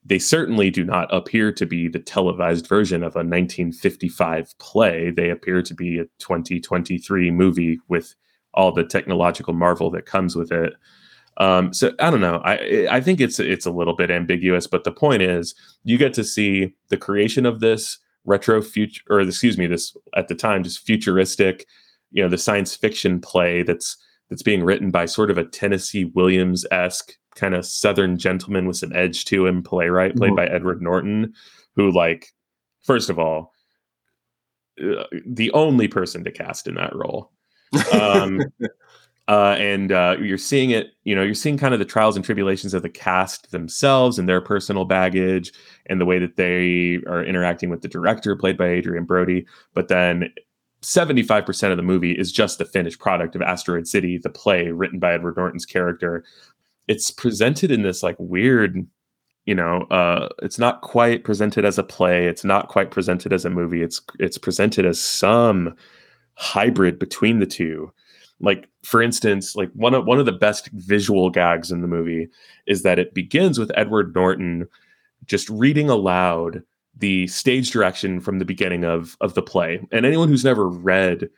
[0.03, 5.11] they certainly do not appear to be the televised version of a 1955 play.
[5.11, 8.15] They appear to be a 2023 movie with
[8.55, 10.73] all the technological marvel that comes with it.
[11.37, 12.41] Um, so I don't know.
[12.43, 16.15] I I think it's it's a little bit ambiguous, but the point is, you get
[16.15, 20.63] to see the creation of this retro future, or excuse me, this at the time
[20.63, 21.67] just futuristic,
[22.11, 23.95] you know, the science fiction play that's
[24.29, 28.77] that's being written by sort of a Tennessee Williams esque kind of southern gentleman with
[28.77, 30.35] some edge to him playwright played mm-hmm.
[30.35, 31.33] by edward norton
[31.75, 32.33] who like
[32.83, 33.53] first of all
[34.81, 37.31] uh, the only person to cast in that role
[37.93, 38.41] um,
[39.27, 42.25] uh, and uh, you're seeing it you know you're seeing kind of the trials and
[42.25, 45.53] tribulations of the cast themselves and their personal baggage
[45.85, 49.87] and the way that they are interacting with the director played by Adrien Brody but
[49.87, 50.33] then
[50.81, 54.99] 75% of the movie is just the finished product of asteroid city the play written
[54.99, 56.23] by edward norton's character.
[56.87, 58.87] It's presented in this like weird
[59.45, 63.45] you know uh it's not quite presented as a play it's not quite presented as
[63.45, 65.75] a movie it's it's presented as some
[66.35, 67.91] hybrid between the two.
[68.39, 72.29] Like for instance like one of one of the best visual gags in the movie
[72.67, 74.65] is that it begins with edward norton
[75.25, 76.63] just reading aloud
[76.99, 79.85] the stage direction from the beginning of of the play.
[79.91, 81.29] And anyone who's never read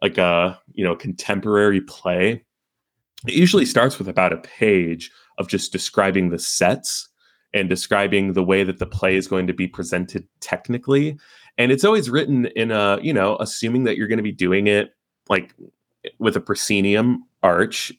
[0.00, 2.42] like a you know contemporary play
[3.26, 7.08] it usually starts with about a page of just describing the sets
[7.54, 11.18] and describing the way that the play is going to be presented technically.
[11.58, 14.66] And it's always written in a you know assuming that you're going to be doing
[14.66, 14.94] it
[15.28, 15.54] like
[16.18, 17.92] with a proscenium arch.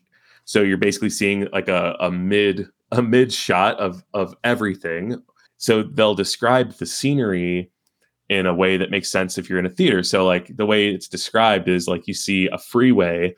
[0.46, 5.22] So you're basically seeing like a, a mid a mid shot of of everything
[5.64, 7.72] so they'll describe the scenery
[8.28, 10.04] in a way that makes sense if you're in a theater.
[10.04, 13.34] So like the way it's described is like you see a freeway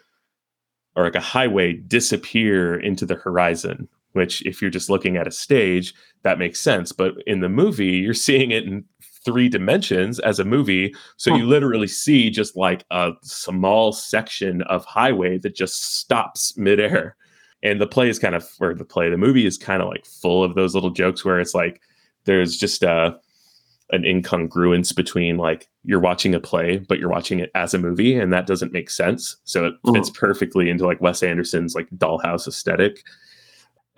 [0.95, 5.31] or like a highway disappear into the horizon, which if you're just looking at a
[5.31, 6.91] stage, that makes sense.
[6.91, 8.85] But in the movie, you're seeing it in
[9.23, 10.95] three dimensions as a movie.
[11.17, 11.37] So Huh.
[11.37, 17.17] you literally see just like a small section of highway that just stops midair.
[17.61, 20.07] And the play is kind of, or the play, the movie is kind of like
[20.07, 21.83] full of those little jokes where it's like
[22.25, 23.17] there's just a,
[23.91, 28.15] an incongruence between like you're watching a play, but you're watching it as a movie,
[28.15, 29.37] and that doesn't make sense.
[29.43, 33.03] So it fits perfectly into like Wes Anderson's like dollhouse aesthetic.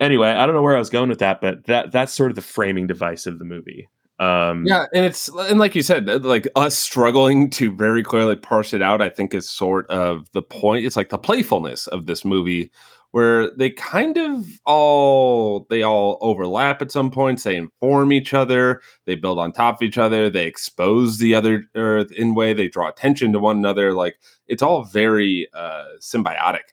[0.00, 2.36] Anyway, I don't know where I was going with that, but that that's sort of
[2.36, 3.88] the framing device of the movie.
[4.18, 8.36] Um, Yeah, and it's and like you said, uh, like us struggling to very clearly
[8.36, 10.84] parse it out, I think is sort of the point.
[10.84, 12.70] It's like the playfulness of this movie
[13.12, 18.80] where they kind of all they all overlap at some points, they inform each other,
[19.06, 22.68] they build on top of each other, they expose the other earth in way, they
[22.68, 23.92] draw attention to one another.
[23.92, 24.16] Like
[24.46, 26.72] it's all very uh symbiotic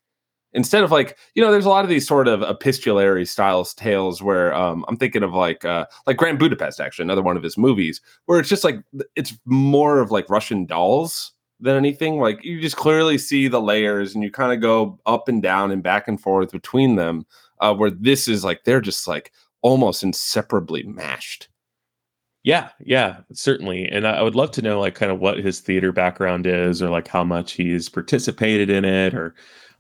[0.56, 4.24] instead of like you know there's a lot of these sort of epistolary styles tales
[4.24, 7.58] where um, i'm thinking of like uh, like grand budapest actually another one of his
[7.58, 8.80] movies where it's just like
[9.15, 14.13] it's more of like russian dolls than anything like you just clearly see the layers
[14.13, 17.25] and you kind of go up and down and back and forth between them
[17.61, 21.47] uh, where this is like they're just like almost inseparably mashed
[22.43, 23.87] Yeah, yeah, certainly.
[23.89, 26.89] And I would love to know like kind of what his theater background is or
[26.89, 29.33] like how much he's participated in it or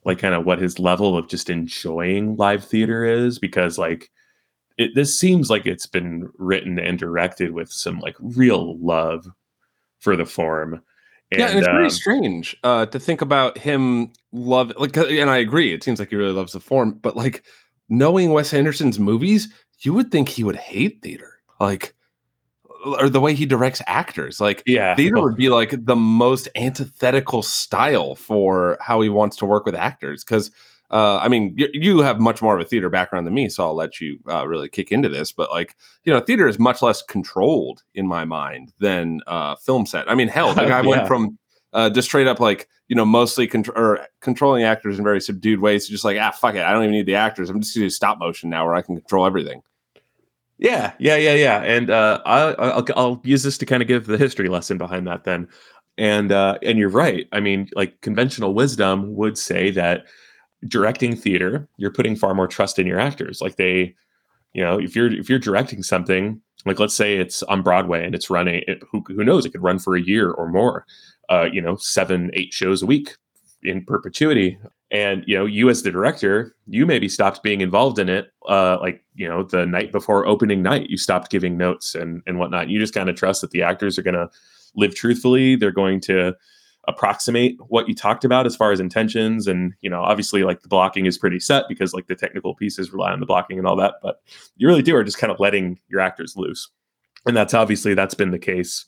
[0.03, 4.09] like kind of what his level of just enjoying live theater is because like
[4.77, 9.27] it this seems like it's been written and directed with some like real love
[9.99, 10.81] for the form.
[11.31, 15.29] Yeah, and it's very um, strange uh, to think about him love like, uh, and
[15.29, 15.73] I agree.
[15.73, 17.43] It seems like he really loves the form, but like
[17.89, 19.47] knowing Wes Anderson's movies,
[19.79, 21.93] you would think he would hate theater, like,
[22.85, 24.39] or the way he directs actors.
[24.39, 29.45] Like, yeah, theater would be like the most antithetical style for how he wants to
[29.45, 30.23] work with actors.
[30.23, 30.51] Because,
[30.91, 33.65] uh, I mean, you, you have much more of a theater background than me, so
[33.65, 35.31] I'll let you uh, really kick into this.
[35.31, 39.85] But like, you know, theater is much less controlled in my mind than uh, film
[39.85, 40.09] set.
[40.09, 40.81] I mean, hell, guy Yeah.
[40.81, 41.37] went from
[41.73, 45.59] uh, just straight up like you know mostly contr- or controlling actors in very subdued
[45.59, 47.49] ways to just like ah fuck it, I don't even need the actors.
[47.49, 49.61] I'm just gonna do stop motion now where I can control everything.
[50.57, 51.61] Yeah, yeah, yeah, yeah.
[51.63, 55.05] And uh, I, I'll I'll use this to kind of give the history lesson behind
[55.07, 55.47] that then.
[55.97, 57.27] And uh, and you're right.
[57.31, 60.05] I mean, like conventional wisdom would say that
[60.67, 63.41] directing theater, you're putting far more trust in your actors.
[63.41, 63.95] Like they,
[64.53, 68.15] you know, if you're if you're directing something, like let's say it's on Broadway and
[68.15, 70.85] it's running, it, who who knows, it could run for a year or more.
[71.29, 73.15] Uh, you know, seven, eight shows a week
[73.63, 74.57] in perpetuity.
[74.91, 78.31] And you know, you as the director, you maybe stopped being involved in it.
[78.47, 82.39] Uh, like you know, the night before opening night, you stopped giving notes and and
[82.39, 82.69] whatnot.
[82.69, 84.29] You just kind of trust that the actors are going to
[84.75, 85.55] live truthfully.
[85.55, 86.35] They're going to
[86.87, 90.67] approximate what you talked about as far as intentions and you know obviously like the
[90.67, 93.75] blocking is pretty set because like the technical pieces rely on the blocking and all
[93.75, 94.21] that but
[94.57, 96.69] you really do are just kind of letting your actors loose
[97.25, 98.85] and that's obviously that's been the case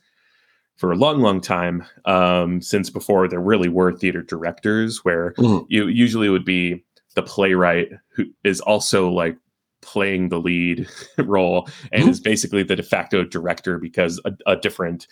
[0.75, 5.65] for a long long time um, since before there really were theater directors where Mhm.
[5.69, 6.83] you usually would be
[7.15, 9.35] the playwright who is also like
[9.81, 12.09] playing the lead role and Mhm.
[12.09, 15.07] is basically the de facto director because a, a different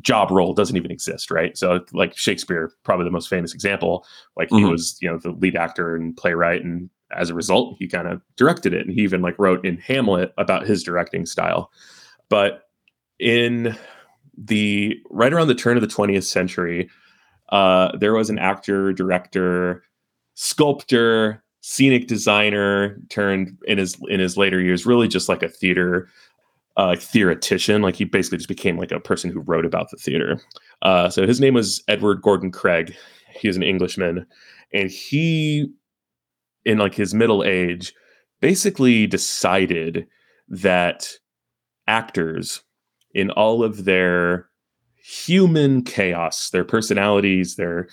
[0.00, 4.48] job role doesn't even exist right so like shakespeare probably the most famous example like
[4.50, 4.70] he Mhm.
[4.70, 8.22] was you know the lead actor and playwright and as a result he kind of
[8.36, 11.72] directed it and he even like wrote in hamlet about his directing style
[12.28, 12.68] but
[13.18, 13.76] in
[14.38, 16.88] the right around the turn of the 20th century
[17.50, 19.82] uh, there was an actor director
[20.34, 26.08] sculptor scenic designer turned in his in his later years really just like a theater
[26.80, 30.40] uh, theoretician like he basically just became like a person who wrote about the theater.
[30.80, 32.96] Uh, so his name was edward gordon craig.
[33.38, 34.26] He was an englishman.
[34.72, 35.70] And he
[36.64, 37.92] in like his middle age
[38.40, 40.06] basically decided
[40.48, 41.10] that
[41.86, 42.62] actors
[43.12, 44.48] in all of their
[44.94, 47.88] human chaos their personalities their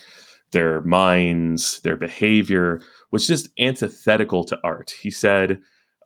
[0.51, 4.93] their minds their behavior was just antithetical to art.
[5.01, 5.59] He said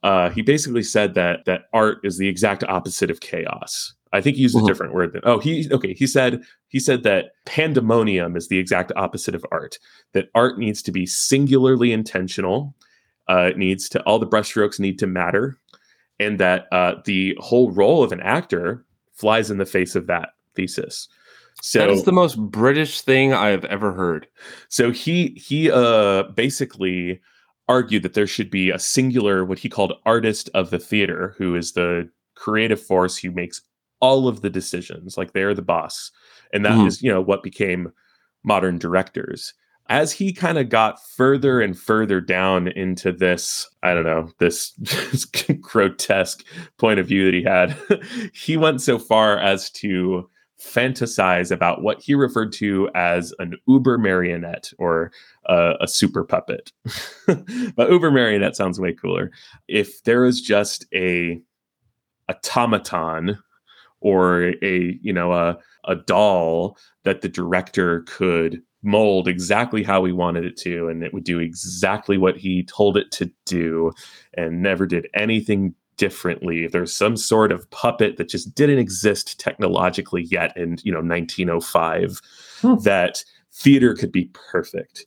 [0.04, 4.36] uh, he basically said that that art is the exact opposite of chaos i think
[4.36, 4.64] he used Mhm.
[4.64, 8.58] a different word than oh he okay he said he said that pandemonium is the
[8.58, 9.78] exact opposite of art
[10.14, 12.74] that art needs to be singularly intentional
[13.30, 15.58] uh, it needs to all the brushstrokes need to matter
[16.20, 20.30] and that uh, the whole role of an actor flies in the face of that
[20.56, 21.08] thesis
[21.62, 24.26] so that is the most British thing I have ever heard.
[24.70, 27.22] so he he uh basically
[27.72, 31.56] argued that there should be a singular what he called artist of the theater who
[31.56, 33.62] is the creative force who makes
[34.02, 35.18] all of the decisions.
[35.18, 36.12] Like they're the boss,
[36.54, 36.88] and that Mhm.
[36.88, 37.92] is you know what became
[38.44, 39.54] modern directors.
[39.90, 44.74] As he kind of got further and further down into this, I don't know, this
[45.62, 46.46] grotesque
[46.78, 47.76] point of view that he had,
[48.34, 50.30] he went so far as to
[50.62, 55.12] fantasize about what he referred to as an uber marionette or
[55.48, 56.72] uh, a super puppet.
[57.76, 59.32] but uber marionette sounds way cooler.
[59.68, 61.42] If there was just a
[62.30, 63.38] automaton
[64.00, 70.12] or a you know a a doll that the director could mold exactly how he
[70.12, 73.92] wanted it to and it would do exactly what he told it to do
[74.36, 76.64] and never did anything differently.
[76.64, 81.02] If there's some sort of puppet that just didn't exist technologically yet in you know
[81.02, 82.20] 1905
[82.62, 82.76] Hmm.
[82.84, 83.24] that
[83.54, 85.06] theater could be perfect.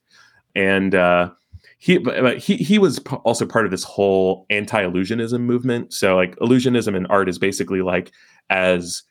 [0.54, 1.30] And uh
[1.78, 5.92] he but he he was also part of this whole anti-illusionism movement.
[5.92, 8.10] So like illusionism in art is basically like
[8.50, 9.02] as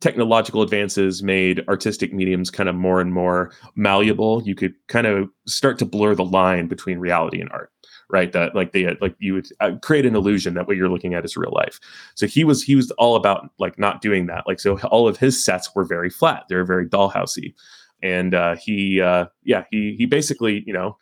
[0.00, 5.28] technological advances made artistic mediums kind of more and more malleable you could kind of
[5.46, 7.70] start to blur the line between reality and art
[8.12, 8.32] right?
[8.32, 11.24] That like they like you would uh, create an illusion that what you're looking at
[11.24, 11.78] is real life.
[12.14, 14.44] So he was he was all about like not doing that.
[14.46, 16.44] Like so all of his sets were very flat.
[16.48, 17.54] They were very dollhousey.
[18.02, 20.96] And uh he uh yeah he he basically you know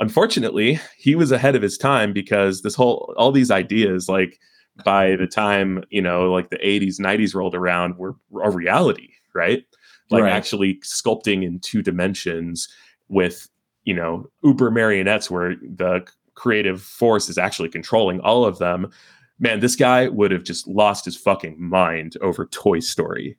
[0.00, 4.38] unfortunately he was ahead of his time because this whole all these ideas like
[4.84, 9.64] by the time you know like the 80s 90s rolled around were a reality right?
[10.10, 10.32] Like Right.
[10.32, 12.68] actually sculpting in two dimensions
[13.08, 13.48] with
[13.84, 16.06] you know uber marionettes where the
[16.42, 18.90] creative force is actually controlling all of them
[19.38, 23.36] man this guy would have just lost his fucking mind over toy story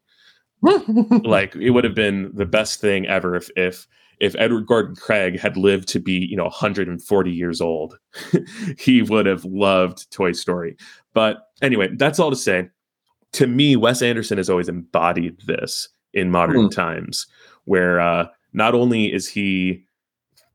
[1.24, 3.88] like it would have been the best thing ever if if
[4.20, 7.98] if Edward Gordon Craig had lived to be, you know, 140 years old,
[8.78, 10.78] he would have loved Toy Story.
[11.14, 12.70] But anyway, that's all to say.
[13.34, 16.70] To me, Wes Anderson has always embodied this in modern Hmm.
[16.70, 17.28] times,
[17.66, 19.84] where uh, not only is he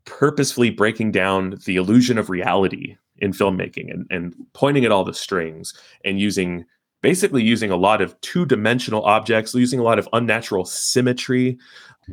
[0.09, 5.12] purposefully breaking down the illusion of reality in filmmaking and, and pointing at all the
[5.12, 6.64] strings and using
[7.03, 11.59] basically using a lot of two-dimensional objects using a lot of unnatural symmetry.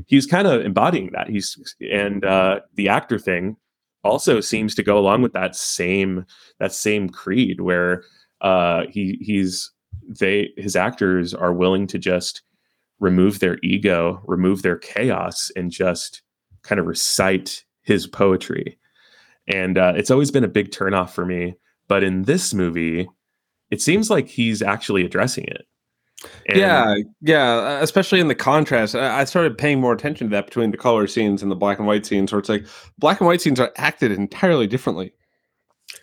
[0.07, 1.29] He's kind of embodying that.
[1.29, 3.55] He's and uh the actor thing
[4.03, 6.25] also seems to go along with that same
[6.59, 8.03] that same creed where
[8.41, 9.71] uh he he's
[10.07, 12.41] they his actors are willing to just
[12.99, 16.21] remove their ego remove their chaos and just
[16.63, 18.77] kind of recite his poetry
[19.47, 21.55] and uh, it's always been a big turnoff for me
[21.87, 23.07] but in this movie
[23.71, 25.65] it seems like he's actually addressing it
[26.49, 27.53] And- yeah, yeah.
[27.57, 30.77] uh, Especially in the contrast, I I started paying more attention to that between the
[30.77, 32.65] color scenes and the black and white scenes, where it's like
[32.97, 35.13] black and white scenes are acted entirely differently,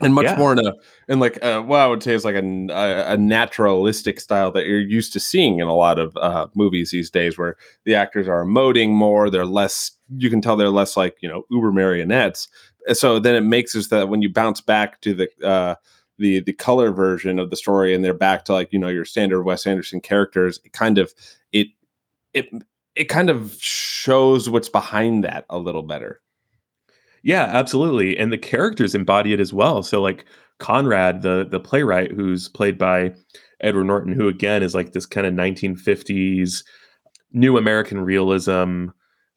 [0.03, 0.37] and much Yeah.
[0.37, 0.73] more in a
[1.09, 2.69] in like uh, what I would say is like a,
[3.13, 7.11] a, naturalistic style that you're used to seeing in a lot of uh, movies these
[7.11, 9.31] days, where the actors are emoting more.
[9.31, 9.93] They're less.
[10.17, 12.49] You can tell they're less like you know uber marionettes.
[12.93, 15.77] So then it makes us that when you bounce back to the uh,
[16.19, 19.05] the the color version of the story and they're back to like you know your
[19.05, 21.13] standard Wes Anderson characters it kind of
[21.53, 21.69] it
[22.33, 22.49] it
[22.95, 26.21] it kind of shows what's behind that a little better
[27.23, 28.17] Yeah, absolutely.
[28.19, 29.83] And the characters embody it as well.
[29.83, 30.25] So like
[30.59, 33.15] Conrad, the the playwright who's played by
[33.61, 36.65] Edward Norton, who again is like this kind of 1950s
[37.33, 38.89] new American realism,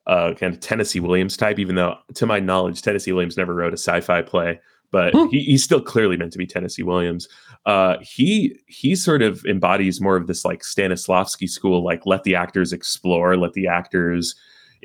[0.08, 3.74] uh, kind of Tennessee Williams type, even though to my knowledge, Tennessee Williams never wrote
[3.74, 4.60] a sci-fi play,
[4.92, 5.28] but Hmm.
[5.32, 7.28] he, he's still clearly meant to be Tennessee Williams.
[7.66, 12.36] Uh, he he sort of embodies more of this like Stanislavski school, like let the
[12.36, 14.36] actors explore, let the actors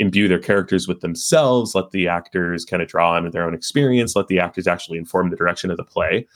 [0.01, 4.17] imbue their characters with themselves, let the actors kind of draw on their own experience,
[4.17, 6.27] let the actors actually inform the direction of the play.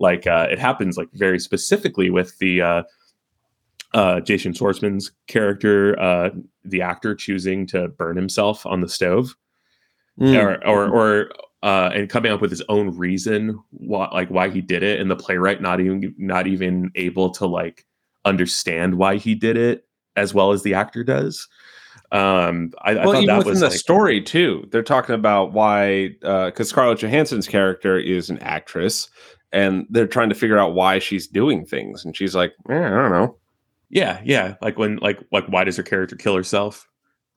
[0.00, 2.82] Like uh, it happens like very specifically with the uh,
[3.94, 6.30] uh, Jason Schwartzman's character, uh,
[6.64, 9.36] the actor choosing to burn himself on the stove,
[10.40, 11.30] or or or
[11.62, 15.08] uh, and coming up with his own reason why like why he did it, and
[15.08, 17.86] the playwright not even not even able to like
[18.24, 21.46] understand why he did it as well as the actor does.
[22.12, 25.52] Um, I, I well, thought even that was the like, story too, they're talking about
[25.54, 29.08] why because Scarlett Johansson's character is an actress,
[29.52, 32.90] and they're trying to figure out why she's doing things, and she's like, eh, I
[32.90, 33.38] don't know,
[33.90, 36.86] yeah, yeah, like when like like why does her character kill herself,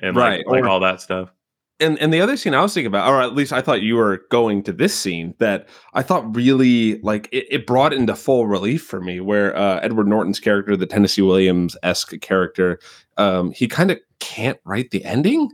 [0.02, 1.32] and Right, like, like all that stuff.
[1.80, 3.96] and and the other scene I was thinking about, or at least I thought you
[3.96, 8.48] were going to this scene that I thought really like it, it brought into full
[8.48, 12.80] relief for me, where uh, Edward Norton's character, the Tennessee Williams esque character,
[13.18, 15.52] um, he kind of can't write the ending.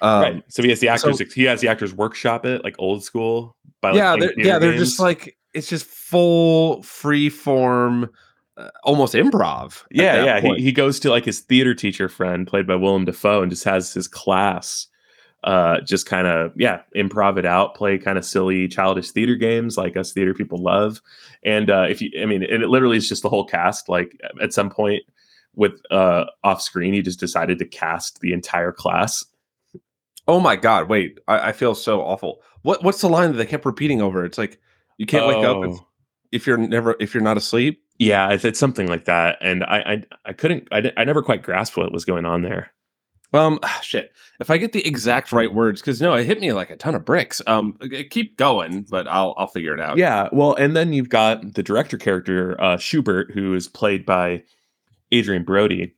[0.00, 0.44] Um, right.
[0.48, 1.18] So he has the actors.
[1.18, 3.56] so- he has the actors workshop it like old school.
[3.80, 8.10] By, like, yeah, they're, yeah, they're just like it's just full free form
[8.56, 9.82] uh, almost improv.
[9.90, 10.40] Yeah, yeah.
[10.40, 13.64] He, he goes to like his theater teacher friend, played by Willem Dafoe, and just
[13.64, 14.88] has his class
[15.44, 19.76] uh just kind of yeah improv it out play kind of silly childish theater games
[19.76, 21.02] like us theater people love
[21.44, 24.18] and uh if you i mean and it literally is just the whole cast like
[24.42, 25.02] at some point
[25.56, 29.24] with uh off screen he just decided to cast the entire class
[30.26, 32.40] oh my god, wait, I, I feel so awful.
[32.62, 34.24] What what's the line that they kept repeating over?
[34.24, 34.58] It's like
[34.96, 35.86] you can't wake up if, Oh.
[36.32, 37.82] if you're never if you're not asleep.
[37.98, 41.42] yeah it's, it's something like that and i i, I couldn't I, I never quite
[41.42, 42.72] grasped what was going on there
[43.34, 44.12] Um, shit.
[44.40, 46.94] If I get the exact right words, because no, it hit me like a ton
[46.94, 47.42] of bricks.
[47.46, 47.76] Um,
[48.10, 49.96] keep going, but I'll I'll figure it out.
[49.98, 54.42] Yeah, well, and then you've got the director character uh, Schubert, who is played by
[55.18, 55.94] Adrien Brody,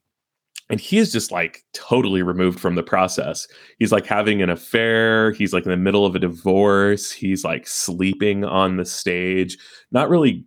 [0.69, 3.47] and he is just like totally removed from the process.
[3.79, 5.33] He's like having an affair.
[5.33, 7.12] He's like in the middle of a divorce.
[7.12, 9.59] He's like sleeping on the stage,
[9.93, 10.45] not really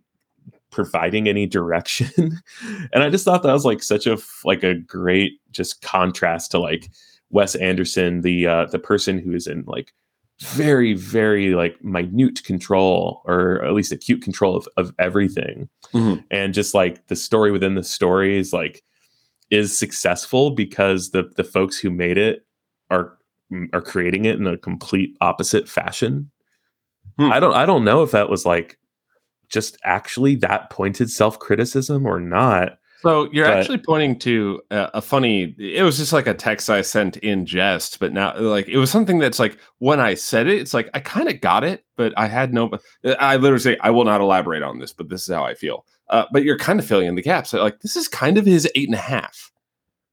[0.70, 2.10] providing any direction.
[2.92, 6.58] and I just thought that was like such a like a great just contrast to
[6.58, 6.90] like
[7.30, 9.92] Wes Anderson, the uh, the person who is in like
[10.42, 16.24] very very like minute control or at least acute control of, of everything Mhm.
[16.30, 18.82] and just like the story within the story is like
[19.50, 22.46] is successful because the the folks who made it
[22.90, 23.18] are
[23.74, 26.30] are creating it in a complete opposite fashion
[27.18, 27.32] Hmm.
[27.32, 28.78] i don't i don't know if that was like
[29.50, 35.00] just actually that pointed self-criticism or not So you're But- actually pointing to a, a
[35.02, 35.54] funny.
[35.58, 38.90] It was just like a text I sent in jest, but now like it was
[38.90, 42.12] something that's like when I said it, it's like I kind of got it, but
[42.16, 42.70] I had no.
[43.18, 45.86] I literally say I will not elaborate on this, but this is how I feel.
[46.08, 47.52] Uh, but you're kind of filling in the gaps.
[47.52, 49.50] Like this is kind of his eight and a half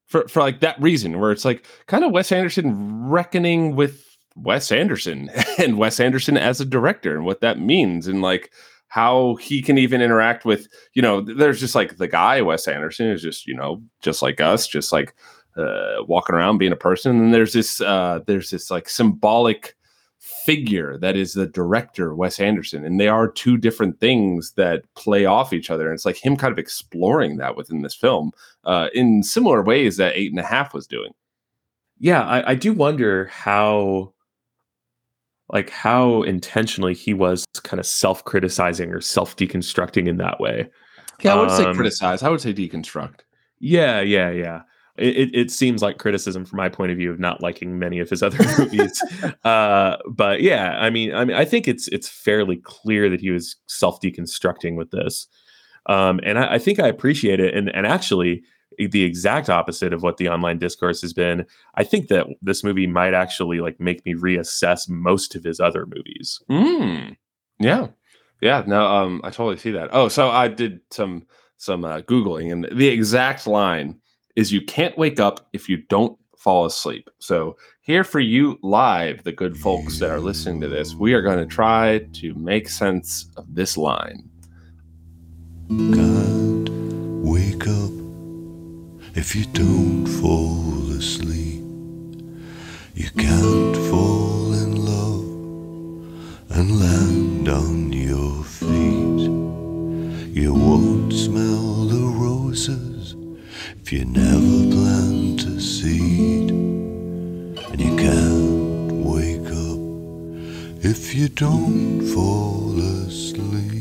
[0.06, 4.04] for for like that reason, where it's like kind of Wes Anderson reckoning with
[4.36, 5.28] Wes Anderson
[5.58, 8.50] and Wes Anderson as a director and what that means, and like
[8.88, 13.06] how he can even interact with you know there's just like the guy wes anderson
[13.08, 15.14] is just you know just like us just like
[15.58, 17.20] uh walking around being a person.
[17.20, 19.74] And there's this uh there's this like symbolic
[20.18, 22.84] figure that is the director wes anderson.
[22.84, 25.86] And they are two different things that play off each other.
[25.86, 28.30] And it's like him kind of exploring that within this film
[28.64, 31.12] uh in similar ways that eight and a half was doing.
[31.98, 34.12] Yeah i, I do wonder how
[35.50, 40.68] like how intentionally he was kind of self-criticizing or self-deconstructing in that way
[41.22, 43.20] yeah i would say Um, criticize i would say deconstruct
[43.60, 44.62] Yeah, yeah, yeah.
[44.96, 48.00] It, it, it seems like criticism from my point of view of not liking many
[48.00, 49.00] of his other movies.
[49.44, 53.30] uh, but yeah, I mean, I mean, I think it's it's fairly clear that he
[53.30, 55.28] was self deconstructing with this,
[55.86, 57.54] um, and I, I think I appreciate it.
[57.54, 58.42] And and actually,
[58.86, 61.44] the exact opposite of what the online discourse has been.
[61.74, 65.86] I think that this movie might actually like make me reassess most of his other
[65.86, 66.40] movies.
[66.50, 67.16] Mm.
[67.58, 67.88] Yeah.
[68.40, 68.62] Yeah.
[68.66, 69.90] No, um, I totally see that.
[69.92, 71.26] Oh, so I did some
[71.56, 73.98] some uh, Googling and the exact line
[74.36, 77.10] is you can't wake up if you don't fall asleep.
[77.18, 81.22] So here for you live, the good folks that are listening to this, we are
[81.22, 84.28] going to try to make sense of this line.
[85.68, 86.47] Can't wake up
[89.18, 91.64] if you don't fall asleep.
[92.94, 95.26] You can't fall in love
[96.56, 99.22] and land on your feet.
[100.40, 103.16] You won't smell the roses
[103.82, 106.50] if you never plant a seed.
[107.70, 109.80] And you can't wake up
[110.92, 113.77] if you don't fall asleep.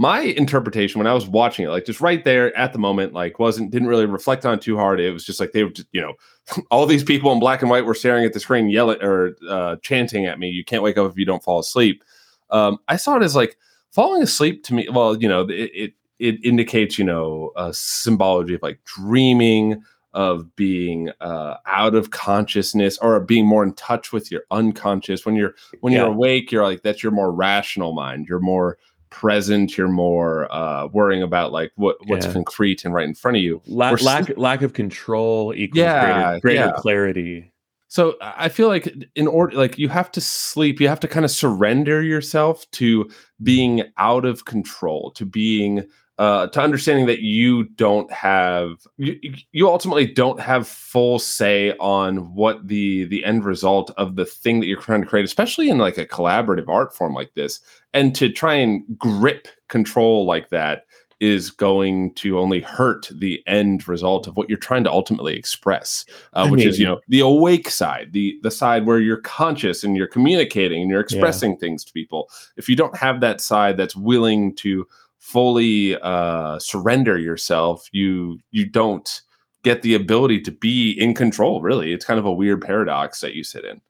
[0.00, 3.40] My interpretation when I was watching it, like just right there at the moment, like
[3.40, 5.00] wasn't didn't really reflect on it too hard.
[5.00, 6.14] It was just like they were, just, you know,
[6.70, 9.76] all these people in black and white were staring at the screen, yelling or uh,
[9.82, 10.48] chanting at me.
[10.48, 12.04] You can't wake up if you don't fall asleep.
[12.50, 13.58] Um, I saw it as like
[13.90, 14.88] falling asleep to me.
[14.88, 19.82] Well, you know, it it, it indicates you know a symbology of like dreaming
[20.14, 25.34] of being uh, out of consciousness or being more in touch with your unconscious when
[25.34, 28.78] you're when you're awake you're like that's your more rational mind you're more
[29.10, 32.32] present you're more uh worrying about like what what's Yeah.
[32.32, 36.40] concrete and right in front of you La- lack lack of control equals Yeah, greater,
[36.40, 36.72] greater yeah.
[36.76, 37.52] clarity.
[37.88, 41.24] so I feel like in order like you have to sleep you have to kind
[41.24, 43.08] of surrender yourself to
[43.42, 45.84] being out of control to being
[46.18, 49.18] uh to understanding that you don't have you,
[49.52, 54.60] you ultimately don't have full say on what the the end result of the thing
[54.60, 57.60] that you're trying to create especially in like a collaborative art form like this
[57.94, 60.84] and to try and grip control like that
[61.20, 66.04] is going to only hurt the end result of what you're trying to ultimately express,
[66.34, 69.82] uh, I which is you know the awake side, the the side where you're conscious
[69.82, 72.28] and you're communicating and you're expressing things to people.
[72.56, 74.86] If you don't have that side that's willing to
[75.18, 79.20] fully uh, surrender yourself, you you don't
[79.62, 81.60] get the ability to be in control.
[81.60, 83.80] Really, it's kind of a weird paradox that you sit in.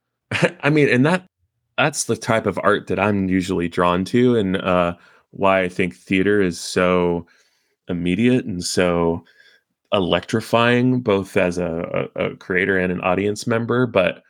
[0.63, 1.27] I mean, and that
[1.77, 4.95] that's the type of art that I'm usually drawn to, and uh,
[5.31, 7.27] why I think theater is so
[7.89, 9.25] immediate and so
[9.93, 13.87] electrifying, both as a, a, a creator and an audience member.
[13.87, 14.23] But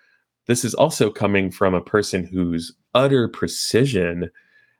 [0.46, 4.30] this is also coming from a person whose utter precision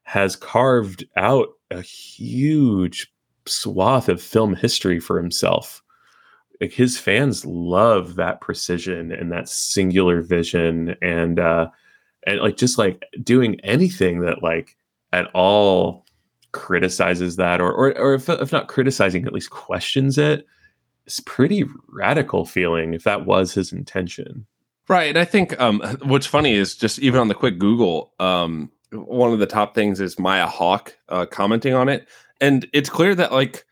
[0.04, 3.12] has carved out a huge
[3.46, 5.82] swath of film history for himself.
[6.60, 11.68] Like his fans love that precision and that singular vision and uh
[12.26, 14.76] and like just like doing anything that like
[15.12, 16.04] at all
[16.50, 20.46] criticizes that or or, or if, if not criticizing at least questions it
[21.06, 24.46] it's pretty radical feeling if that was his intention
[24.88, 25.10] Right.
[25.10, 29.32] And I think um, what's funny is just even on the quick Google, um, one
[29.32, 32.08] of the top things is Maya Hawke uh, commenting on it.
[32.40, 33.64] And it's clear that like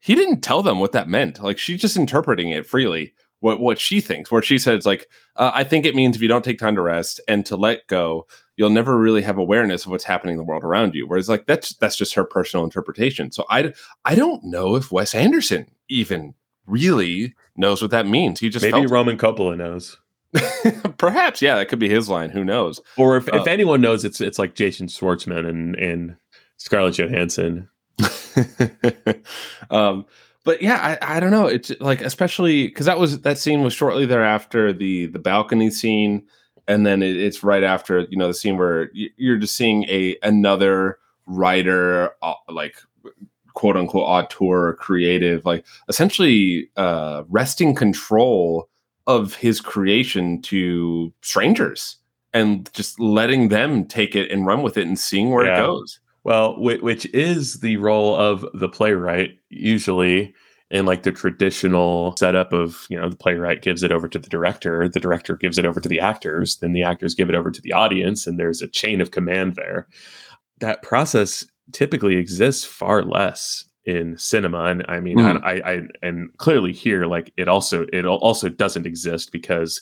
[0.00, 1.42] he didn't tell them what that meant.
[1.42, 5.50] Like she's just interpreting it freely, what what she thinks, where she says like, uh,
[5.54, 8.26] I think it means if you don't take time to rest and to let go,
[8.56, 11.06] you'll never really have awareness of what's happening in the world around you.
[11.06, 13.32] Whereas like that's that's just her personal interpretation.
[13.32, 13.72] So I
[14.04, 16.34] I don't know if Wes Anderson even
[16.66, 18.40] really knows what that means.
[18.40, 19.98] He just maybe roman coppola knows
[20.98, 22.30] Perhaps, yeah, that could be his line.
[22.30, 22.80] Who knows?
[22.96, 26.16] or if, Uh, if anyone knows it's it's like jason schwartzman and and
[26.56, 27.68] scarlett johansson
[29.70, 30.04] um,
[30.44, 31.46] but yeah, I, I don't know.
[31.46, 36.24] It's like especially because that was that scene was shortly thereafter the the balcony scene,
[36.68, 40.16] and then it, it's right after you know the scene where you're just seeing a
[40.22, 42.76] another writer uh, like
[43.54, 48.68] quote unquote auteur or creative like essentially uh wresting control
[49.06, 51.96] of his creation to strangers
[52.32, 55.62] and just letting them take it and run with it and seeing where Yeah.
[55.62, 60.34] it goes Well, which, which is the role of the playwright usually
[60.70, 64.30] in like the traditional setup of, you know, the playwright gives it over to the
[64.30, 67.50] director, the director gives it over to the actors, then the actors give it over
[67.50, 69.86] to the audience, and there's a chain of command there.
[70.60, 74.64] That process typically exists far less in cinema.
[74.64, 75.20] And I mean.
[75.20, 79.80] I, I, I, and clearly here, like it also, it also doesn't exist because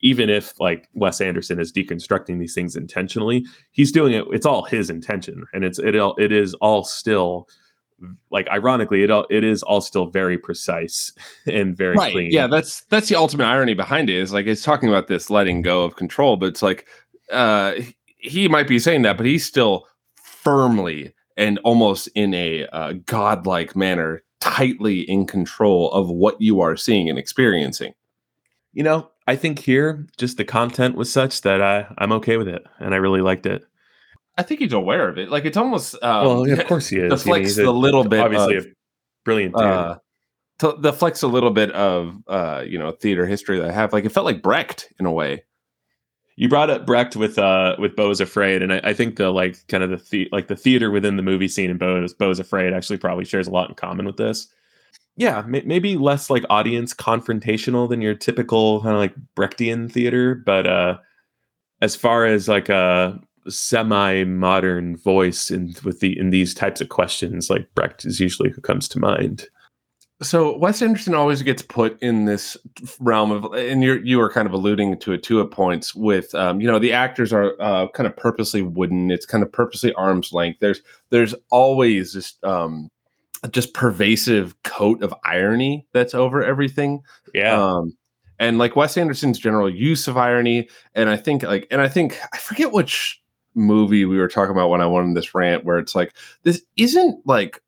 [0.00, 4.62] even if like Wes Anderson is deconstructing these things intentionally, he's doing it it's all
[4.62, 7.48] his intention and it's it all it is all still
[8.30, 11.12] like ironically it all it is all still very precise
[11.46, 14.62] and very right clean yeah that's that's the ultimate irony behind it is like it's
[14.62, 16.86] talking about this letting go of control but it's like
[17.30, 17.72] uh
[18.18, 19.86] he might be saying that but he's still
[20.16, 26.76] firmly and almost in a uh, godlike manner tightly in control of what you are
[26.76, 27.94] seeing and experiencing.
[28.72, 32.48] You know i think here just the content was such that i i'm okay with
[32.48, 33.62] it and i really liked it.
[34.36, 35.30] I think he's aware of it.
[35.30, 37.10] Like it's almost um, well of course he is.
[37.10, 38.68] deflects he's the little bit obviously of- a
[39.24, 39.96] brilliant uh
[40.58, 43.92] to deflects a little bit of uh you know theater history that i have.
[43.92, 45.44] Like it felt like brecht in a way
[46.36, 49.66] you brought up Brecht with uh with Beau's Afraid, and I, I think the like
[49.68, 52.72] kind of the, the like the theater within the movie scene in Beau's Beau's Afraid
[52.72, 54.48] actually probably shares a lot in common with this.
[55.16, 60.34] Yeah, may, maybe less like audience confrontational than your typical kind of like Brechtian theater,
[60.34, 60.98] but uh
[61.80, 66.88] as far as like a semi modern voice in with the in these types of
[66.88, 69.46] questions, like Brecht is usually who comes to mind.
[70.24, 72.56] So Wes Anderson always gets put in this
[72.98, 76.34] realm of, and you're you are kind of alluding to it too at points with,
[76.34, 79.10] um, you know, the actors are uh, kind of purposely wooden.
[79.10, 80.58] It's kind of purposely arm's length.
[80.60, 82.90] There's there's always this um,
[83.50, 87.02] just pervasive coat of irony that's over everything.
[87.32, 87.96] Yeah, Um,
[88.38, 92.18] and like Wes Anderson's general use of irony, and I think like, and I think
[92.32, 93.20] I forget which
[93.54, 96.62] movie we were talking about when I went on this rant, where it's like this
[96.76, 97.60] isn't like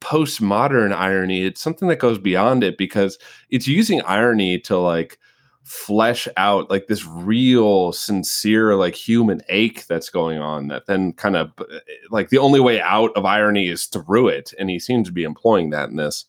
[0.00, 1.44] postmodern irony.
[1.44, 3.18] It's something that goes beyond it because
[3.50, 5.18] it's using irony to like
[5.64, 11.36] flesh out like this real sincere like human ache that's going on that then kind
[11.36, 11.64] of uh,
[12.10, 15.22] like the only way out of irony is through it and he seems to be
[15.22, 16.24] employing that in this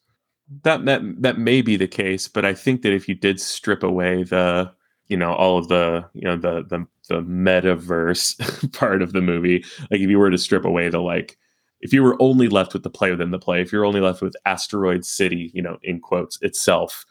[0.63, 3.83] that that that may be the case, but I think that if you did strip
[3.83, 4.71] away the
[5.07, 9.63] you know all of the you know the the the metaverse part of the movie,
[9.89, 11.37] like if you were to strip away the like
[11.81, 14.21] if you were only left with the play within the play, if you're only left
[14.21, 17.05] with Asteroid City, you know, in quotes itself,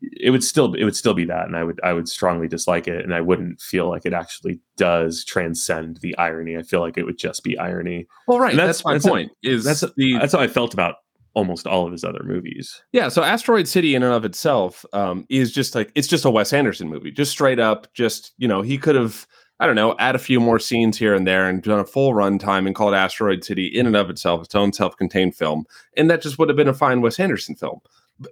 [0.00, 2.88] it would still it would still be that, and I would I would strongly dislike
[2.88, 6.56] it, and I wouldn't feel like it actually does transcend the irony.
[6.56, 8.06] I feel like it would just be irony.
[8.26, 10.48] well right that's, that's- my that's a- point is that's a- the That's how I
[10.48, 10.96] felt about
[11.34, 12.82] almost all of his other movies.
[12.92, 16.30] Yeah, so Asteroid City in and of itself um, is just like it's just a
[16.30, 17.86] Wes Anderson movie, just straight up.
[17.94, 19.26] Just you know, he could have
[19.62, 22.14] I don't know, add a few more scenes here and there and done a full
[22.14, 26.20] runtime and called Asteroid City in and of itself its own self-contained film, and that
[26.20, 27.80] just would have been a fine Wes Anderson film,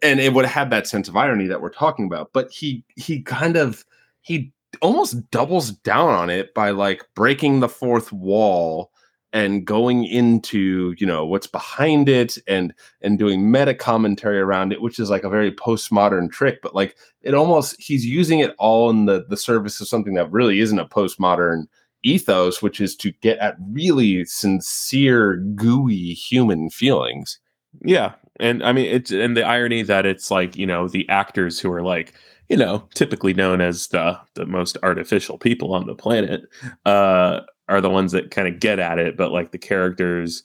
[0.03, 2.33] and it would have had that sense of irony that we're talking about.
[2.33, 3.85] But he he kind of
[4.23, 4.51] he
[4.83, 8.91] almost doubles down on it by like breaking the fourth wall
[9.33, 14.83] and going into you know what's behind it and and doing meta commentary around it
[14.83, 18.91] which is like a very postmodern trick but like it almost he's using it all
[18.91, 21.67] in the the service of something that really isn't a postmodern
[22.03, 27.39] ethos which is to get at really sincere gooey human feelings.
[27.85, 31.61] Yeah, and I mean it's and the irony that it's like you know the actors
[31.61, 32.15] who are like
[32.49, 36.43] you know typically known as the the most artificial people on the planet
[36.85, 37.41] uh
[37.71, 40.43] are the ones that kind of get at it, but like the characters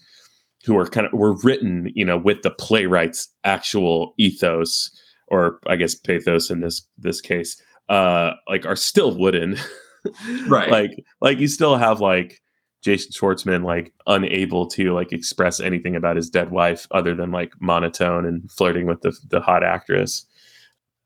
[0.66, 4.90] who are kind of were written you know with the playwright's actual ethos
[5.28, 9.58] or I guess pathos in this this case uh like are still wooden
[10.48, 10.70] Right.
[10.70, 12.42] like like you still have like
[12.84, 17.54] Jason Schwartzman like unable to like express anything about his dead wife other than like
[17.60, 20.26] monotone and flirting with the the hot actress.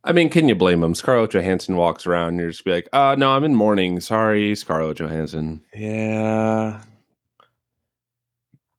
[0.04, 0.96] I mean, can you blame him?
[0.96, 4.00] Scarlett Johansson walks around and you're just be like, uh, no, I'm in mourning.
[4.00, 5.62] Sorry, Scarlett Johansson.
[5.76, 6.82] Yeah.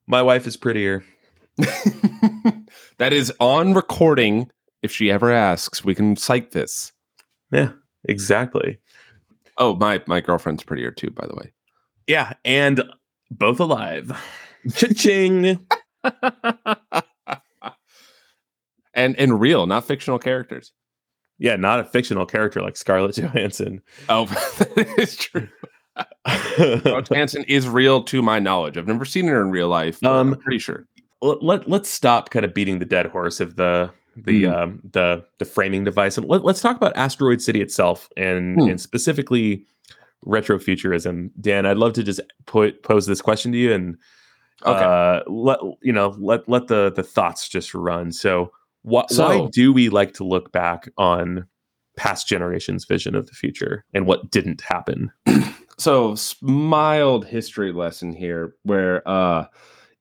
[0.06, 1.04] My wife is prettier.
[1.56, 4.50] that is on recording.
[4.82, 6.92] If she ever asks, we can cite this.
[7.52, 7.72] Yeah,
[8.04, 8.78] exactly.
[9.58, 11.52] Oh, my my girlfriend's prettier too, by the way.
[12.06, 12.82] Yeah, and
[13.30, 14.18] both alive.
[14.74, 15.66] Cha-ching.
[18.94, 20.72] and and real, not fictional characters.
[21.41, 23.82] Yeah, not a fictional character like Scarlett Johansson.
[24.09, 24.26] Oh,
[24.76, 25.49] that is true.
[26.28, 28.76] Scarlett Johansson is real to my knowledge.
[28.78, 29.99] I've never seen her in real life.
[30.01, 30.86] but Um, I'm pretty sure.
[31.22, 34.51] let, let let's stop kind of beating the dead horse of the the Hmm.
[34.53, 38.68] um the the framing device and let, let's talk about asteroid city itself and Hmm.
[38.70, 39.64] and specifically
[40.26, 43.97] retrofuturism dan i'd love to just put pose this question to you and
[44.66, 44.84] Okay.
[44.84, 48.53] uh let you know let let the the thoughts just run so
[48.83, 51.47] wh- why So- do we like to look back on
[51.97, 55.11] past generations vision of the future and what didn't happen?
[55.78, 59.47] So mild history lesson here where uh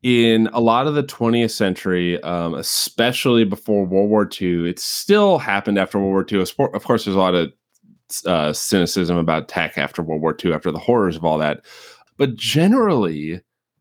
[0.04, 5.38] in a lot of the 20th century um, especially before world war ii it still
[5.38, 7.54] happened after world war ii of of course there's a lot of
[8.26, 11.62] uh, cynicism about tech after world war ii after the horrors of all that.
[12.18, 13.40] But generally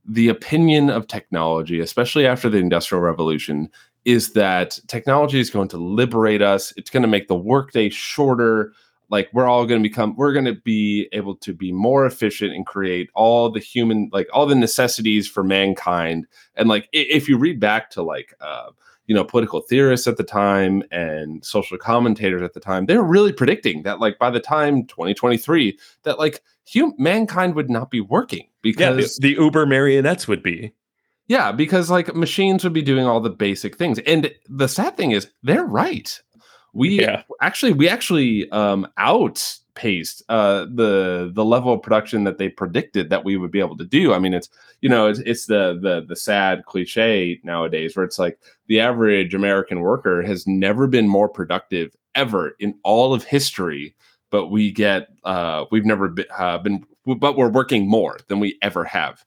[0.09, 3.69] the opinion of technology especially after the industrial revolution
[4.09, 6.73] is that technology is going to liberate us.
[6.79, 8.73] It's going to make the workday shorter.
[9.11, 12.55] Like we're all going to become we're going to be able to be more efficient
[12.55, 16.27] and create all the human like all the necessities for mankind.
[16.55, 18.71] And like if you read back to like uh
[19.09, 23.05] you know political theorists at the time and social commentators at the time they were
[23.05, 26.43] really predicting that like by the time 2023 that like
[26.75, 30.75] hum- mankind would not be working yeah because the, the uber marionettes would be
[31.29, 33.99] yeah, because like machines would be doing all the basic things.
[34.01, 36.20] And the sad thing is they're right.
[36.72, 37.22] We Yeah.
[37.41, 43.24] actually we actually um outpaced uh the the level of production that they predicted that
[43.24, 44.12] we would be able to do.
[44.12, 44.49] I mean it's
[44.81, 49.35] you know it's, it's the the the sad cliche nowadays where it's like the average
[49.35, 53.95] American worker has never been more productive ever in all of history
[54.31, 56.85] but we get uh we've never been, uh, been
[57.18, 59.24] but we're working more than we ever have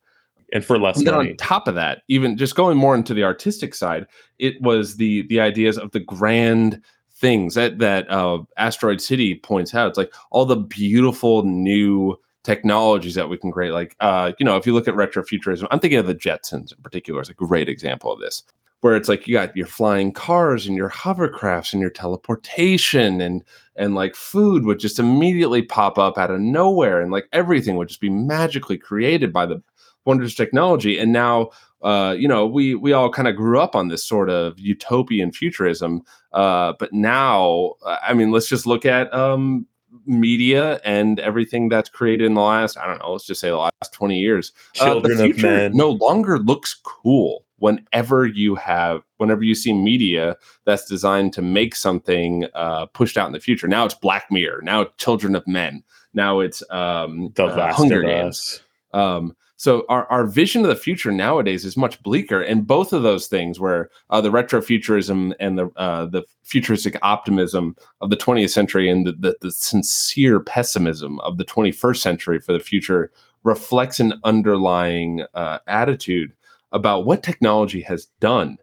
[0.51, 3.13] and for less and then money on top of that, even just going more into
[3.13, 4.05] the artistic side,
[4.39, 6.81] it was the the ideas of the grand
[7.13, 9.89] things that that uh, Asteroid City points out.
[9.89, 13.71] It's like all the beautiful new technologies that we can create.
[13.71, 16.81] Like uh, you know, if you look at retrofuturism, I'm thinking of the Jetsons in
[16.83, 18.43] particular as a great example of this.
[18.81, 23.43] Where it's like you got your flying cars and your hovercrafts and your teleportation and
[23.75, 27.89] and like food would just immediately pop up out of nowhere and like everything would
[27.89, 29.61] just be magically created by the
[30.05, 30.97] wondrous technology.
[30.97, 34.29] And now uh, you know we we all kind of grew up on this sort
[34.29, 37.73] of utopian futurism uh, but now
[38.03, 39.65] i mean let's just look at um,
[40.05, 43.57] media and everything that's created in the last i don't know let's just say the
[43.57, 44.51] last 20 years.
[44.79, 45.75] Uh, the children of men.
[45.75, 50.35] no longer looks cool whenever you have whenever you see media
[50.65, 53.67] that's designed to make something uh, pushed out in the future.
[53.67, 55.83] Now it's black mirror now it's children of men
[56.13, 58.37] now it's um, the uh, last hunger games.
[58.37, 58.61] Us.
[58.93, 63.03] Um, so our, our vision of the future nowadays is much bleaker, and both of
[63.03, 68.49] those things, where uh, the retrofuturism and the uh, the futuristic optimism of the 20th
[68.49, 73.11] century and the, the, the sincere pessimism of the 21st century for the future,
[73.43, 76.33] reflects an underlying uh, attitude
[76.71, 78.57] about what technology has done.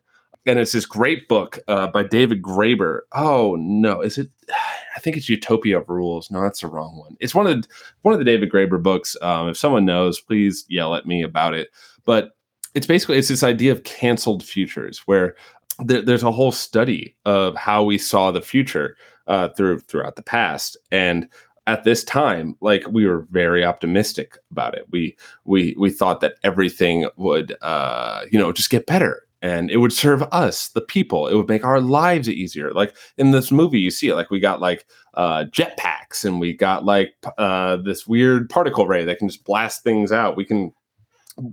[0.49, 3.01] And it's this great book uh, by David Graeber.
[3.13, 4.31] Oh no, is it?
[4.97, 6.29] I think it's Utopia of Rules.
[6.29, 7.17] No, that's the wrong one.
[7.21, 7.69] It's one of the,
[8.03, 9.17] one of the David Graeber books.
[9.23, 11.69] Um, if someone knows, please yell at me about it.
[12.05, 12.37] But
[12.75, 15.37] it's basically it's this idea of canceled futures where
[15.79, 18.97] there, there's a whole study of how we saw the future
[19.29, 21.29] uh, through throughout the past and
[21.67, 26.37] at this time like we were very optimistic about it we we we thought that
[26.43, 31.29] everything would uh you know just get better and it would serve us the people.
[31.29, 32.73] It would make our lives easier.
[32.73, 36.53] Like in this movie you see it like we got like uh jetpacks and we
[36.53, 40.37] got like uh this weird particle ray that can just blast things out.
[40.37, 40.73] We can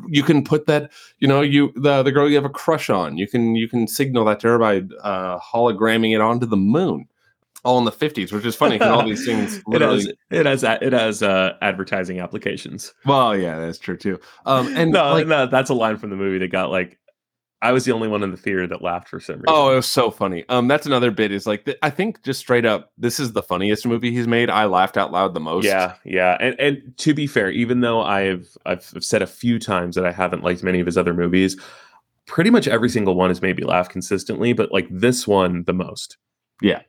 [0.07, 3.17] you can put that you know you the the girl you have a crush on
[3.17, 7.07] you can you can signal that to her by uh hologramming it onto the moon
[7.63, 10.63] all in the 50s which is funny because all these things it has it has
[10.63, 12.93] it has uh, advertising applications.
[13.05, 14.19] well yeah that's true too.
[14.45, 16.99] Um and no, like no, that's a line from the movie that got like
[17.61, 19.45] I was the only one in the theater that laughed for some reason.
[19.47, 20.43] Oh, it was so funny.
[20.49, 21.31] Um, that's another bit.
[21.31, 24.49] Is like th- I think just straight up, this is the funniest movie he's made.
[24.49, 25.65] I laughed out loud the most.
[25.65, 29.95] Yeah, yeah, and and to be fair, even though I've I've said a few times
[29.95, 31.59] that I haven't liked many of his other movies,
[32.27, 34.53] pretty much every single one has made me laugh consistently.
[34.53, 36.17] But like this one, the most.
[36.61, 36.81] Yeah.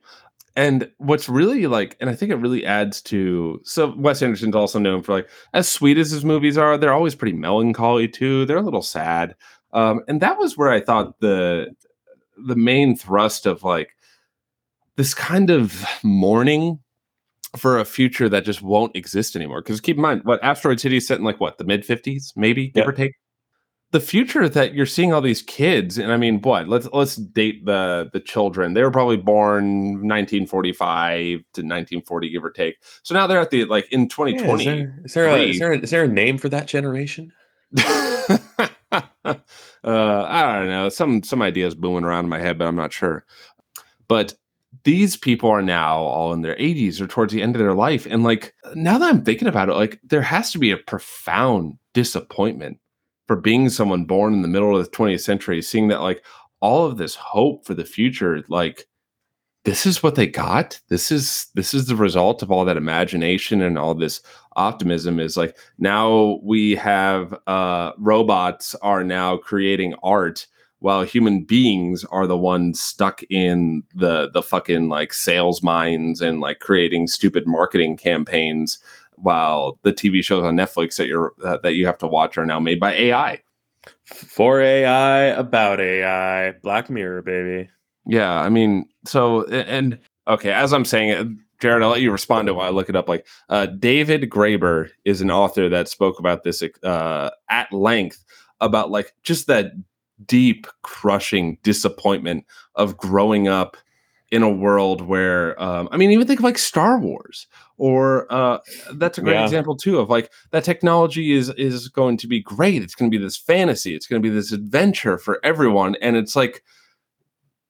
[0.56, 3.60] And what's really like, and I think it really adds to.
[3.64, 7.14] So Wes Anderson's also known for like, as sweet as his movies are, they're always
[7.14, 8.46] pretty melancholy too.
[8.46, 9.34] They're a little sad.
[9.72, 11.74] Um, and that was where I thought the
[12.38, 13.90] the main thrust of like
[14.96, 16.78] this kind of mourning
[17.56, 19.62] for a future that just won't exist anymore.
[19.62, 22.32] Because keep in mind, what Asteroid City is set in like what the mid fifties,
[22.36, 23.12] maybe give or take.
[23.92, 26.68] The future that you're seeing all these kids, and I mean, what?
[26.68, 28.74] Let's let's date the the children.
[28.74, 32.76] They were probably born 1945 to 1940, give or take.
[33.04, 34.64] So now they're at the like in 2020.
[34.64, 36.66] Yeah, is, there, is, there a, is there a, is there a name for that
[36.66, 37.32] generation?
[39.84, 40.88] uh, I don't know.
[40.88, 43.24] Some some ideas booming around in my head, but I'm not sure.
[44.08, 44.34] But
[44.84, 48.06] these people are now all in their 80s or towards the end of their life,
[48.08, 51.78] and like now that I'm thinking about it, like there has to be a profound
[51.94, 52.78] disappointment
[53.26, 56.24] for being someone born in the middle of the 20th century, seeing that like
[56.60, 58.86] all of this hope for the future, like
[59.64, 60.80] this is what they got.
[60.88, 64.20] This is this is the result of all that imagination and all this
[64.56, 65.20] optimism.
[65.20, 70.46] Is like now we have uh, robots are now creating art
[70.80, 76.40] while human beings are the ones stuck in the the fucking like sales mines and
[76.40, 78.78] like creating stupid marketing campaigns
[79.16, 82.46] while the TV shows on Netflix that you're that, that you have to watch are
[82.46, 83.42] now made by AI.
[84.04, 87.70] For AI, about AI, Black Mirror, baby.
[88.06, 89.98] Yeah, I mean, so and
[90.28, 91.26] okay, as I'm saying it,
[91.60, 93.08] Jared, I'll let you respond to it while I look it up.
[93.08, 98.24] Like uh, David Graeber is an author that spoke about this uh, at length
[98.60, 99.72] about like just that
[100.26, 102.44] deep, crushing disappointment
[102.74, 103.76] of growing up
[104.32, 107.46] in a world where um, I mean, even think of like Star Wars,
[107.76, 108.58] or uh,
[108.94, 109.44] that's a great Yeah.
[109.44, 112.82] example too of like that technology is is going to be great.
[112.82, 113.94] It's going to be this fantasy.
[113.94, 116.64] It's going to be this adventure for everyone, and it's like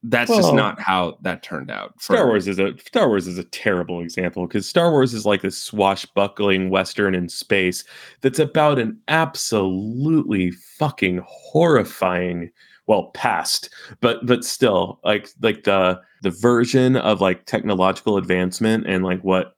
[0.03, 2.01] that's just not how that turned out.
[2.01, 5.43] Star Wars is a Star Wars is a terrible example because Star Wars is like
[5.43, 7.85] this swashbuckling western in space
[8.21, 12.51] that's about an absolutely fucking horrifying
[12.87, 13.69] well past
[14.01, 19.57] but but still like like the the version of like technological advancement and like what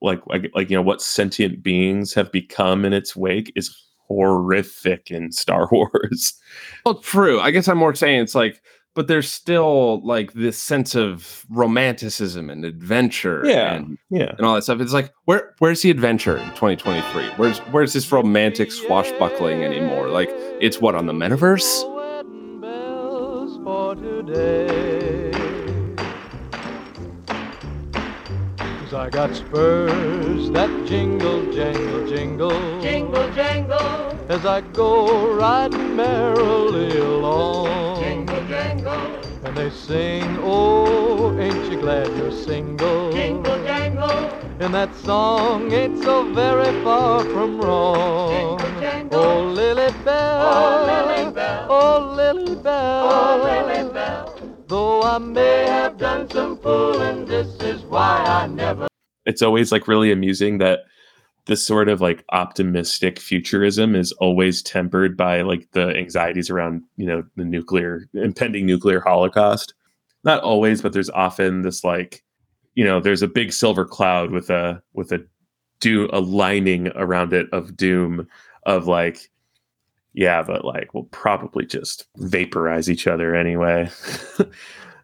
[0.00, 3.76] like like, like you know what sentient beings have become in its wake is
[4.12, 6.34] horrific in Star Wars.
[6.84, 7.40] Well, true.
[7.40, 8.60] I guess I'm more saying it's like,
[8.94, 13.74] but there's still like this sense of romanticism and adventure, Yeah.
[13.74, 14.34] and, Yeah.
[14.36, 14.80] and all that stuff.
[14.80, 17.30] It's like, where where's the adventure in 2023?
[17.36, 20.08] Where's where's this romantic swashbuckling anymore?
[20.08, 20.30] Like,
[20.60, 21.88] it's what on the metaverse?
[21.94, 25.30] wedding bells for today.
[28.56, 32.80] 'Cause I got spurs that jingle, jangle, jingle.
[32.82, 33.78] Jingle, jangle,
[34.28, 37.91] As I go riding merrily along.
[39.54, 43.12] Jingle, jangle, And they sing, oh, ain't you glad you're single?
[43.12, 48.58] jingle, jangle, And that song ain't so very far from wrong.
[48.58, 49.20] Jingle, jangle.
[49.20, 50.42] Oh, Lily Bell.
[50.42, 51.66] Oh, Lily Bell.
[51.70, 53.08] Oh, Lily Bell.
[53.08, 54.64] oh, Lily Bell.
[54.68, 58.88] Though I may have Done some fooling, this is why I never.
[59.26, 60.80] It's always like really amusing that
[61.46, 67.06] this sort of like optimistic futurism is always tempered by like the anxieties around, you
[67.06, 69.74] know, the nuclear impending nuclear holocaust.
[70.24, 72.22] Not always, but there's often this like,
[72.74, 75.24] you know, there's a big silver cloud with a with a
[75.80, 78.28] do a lining around it of doom
[78.66, 79.28] of like
[80.14, 83.90] Yeah, but like we'll probably just vaporize each other anyway.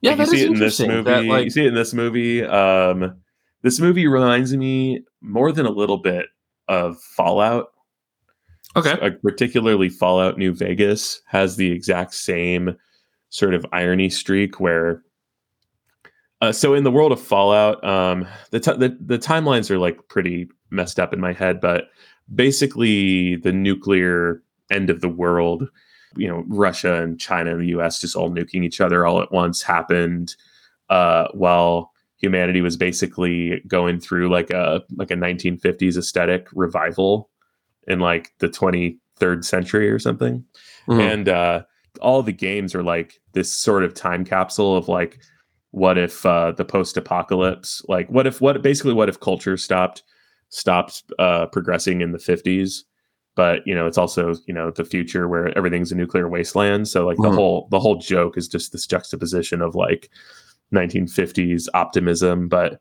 [0.01, 1.03] Yeah, Like, you see it in this movie.
[1.11, 2.45] that, like- you see it in this movie.
[2.45, 3.17] Um,
[3.63, 6.27] this movie reminds me more than a little bit
[6.69, 7.69] of Fallout.
[8.77, 8.93] Okay.
[9.01, 12.77] Uh, particularly Fallout New Vegas has the exact same
[13.31, 15.03] sort of irony streak where.
[16.41, 19.99] Uh, so in the world of Fallout, um, the, ti the the timelines are like
[20.09, 21.89] pretty messed up in my head, but
[22.33, 25.69] basically the nuclear end of the world
[26.17, 29.33] you know russia and china and the us just all nuking each other all at
[29.33, 30.35] once happened
[30.91, 37.31] uh while humanity was basically going through like a like a 1950s aesthetic revival
[37.87, 40.45] in like the 23rd century or something
[40.89, 41.01] Mhm.
[41.01, 41.63] and uh
[42.01, 45.19] all the games are like this sort of time capsule of like
[45.71, 50.03] what if uh the post-apocalypse like what if what basically what if culture stopped
[50.51, 52.85] stopped uh progressing in the 50s
[53.37, 57.07] but you know it's also you know the future where everything's a nuclear wasteland so
[57.07, 57.35] like the Mhm.
[57.35, 60.11] whole the whole joke is just this juxtaposition of like
[60.75, 62.81] 1950s optimism but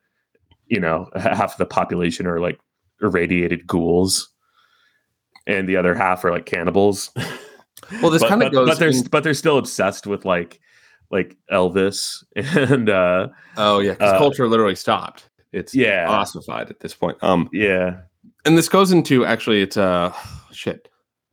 [0.68, 2.60] you know half of the population are like
[3.02, 4.30] irradiated ghouls
[5.46, 7.12] and the other half are like cannibals
[8.02, 8.68] Well, this kind of goes.
[8.68, 10.60] but they're in- but they're still obsessed with like
[11.12, 15.30] like Elvis and uh oh yeah, because uh, culture literally stopped.
[15.54, 17.18] It's yeah ossified at this point.
[17.22, 18.00] Um, yeah
[18.48, 20.14] and this goes into actually, it's uh,
[20.52, 20.88] shit.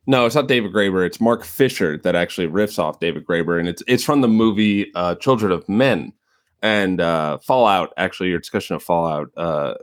[0.05, 1.05] No, it's not David Graeber.
[1.05, 4.91] It's Mark Fisher that actually riffs off David Graeber, and it's it's from the movie
[4.93, 6.13] uh, Children of Men.
[6.61, 9.75] And uh, Fallout, actually, your discussion of Fallout uh,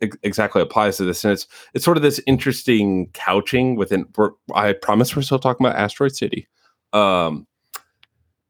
[0.00, 4.06] ex- exactly applies to this, and it's it's sort of this interesting couching within.
[4.16, 6.48] We're, I promise we're still talking about Asteroid City.
[6.92, 7.46] Um,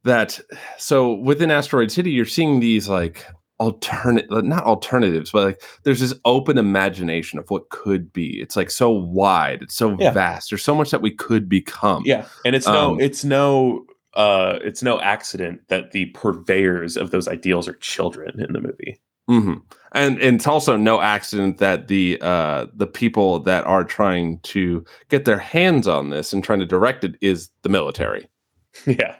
[0.04, 0.40] that
[0.78, 3.26] so within Asteroid City, you're seeing these like
[3.58, 8.40] alternate, not alternatives, but like there's this open imagination of what could be.
[8.40, 10.10] It's like so wide, it's so Yeah.
[10.10, 10.50] vast.
[10.50, 12.02] There's so much that we could become.
[12.04, 17.10] yeah and it's no Um, it's no uh it's no accident that the purveyors of
[17.10, 19.00] those ideals are children in the movie.
[19.26, 19.54] Hmm
[19.92, 24.84] And and it's also no accident that the uh the people that are trying to
[25.08, 28.28] get their hands on this and trying to direct it is the military.
[28.86, 29.16] yeah.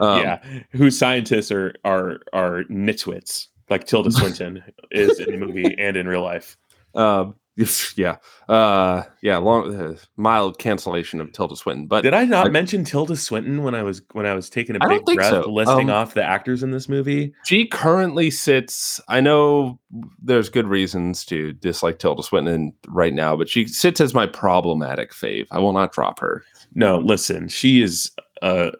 [0.00, 0.42] Um, yeah.
[0.70, 6.08] Whose scientists are are are nitwits like Tilda Swinton is in the movie and in
[6.08, 6.56] real life.
[6.94, 7.34] Um,
[7.96, 8.16] yeah.
[8.48, 9.36] Uh, yeah.
[9.38, 13.62] Long, uh, mild cancellation of Tilda Swinton, but did I not I- mention Tilda Swinton
[13.62, 15.50] when I was when I was taking a big breath so.
[15.50, 19.00] listing Um, off the actors in this movie she currently sits.
[19.08, 19.78] I know
[20.22, 25.12] there's good reasons to dislike Tilda Swinton right now, but she sits as my problematic
[25.12, 25.46] fave.
[25.50, 26.44] I will not drop her.
[26.74, 28.10] No, listen, she is
[28.42, 28.72] a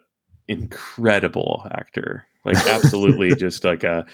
[0.47, 2.25] incredible actor.
[2.45, 4.05] Like absolutely just like a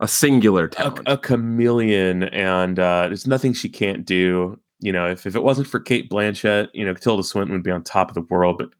[0.00, 1.02] A singular a, talent.
[1.06, 4.58] a chameleon and uh there's nothing she can't do.
[4.80, 7.70] You know, if, if it wasn't for Cate Blanchett, you know, Tilda Swinton would be
[7.70, 8.70] on top of the world, but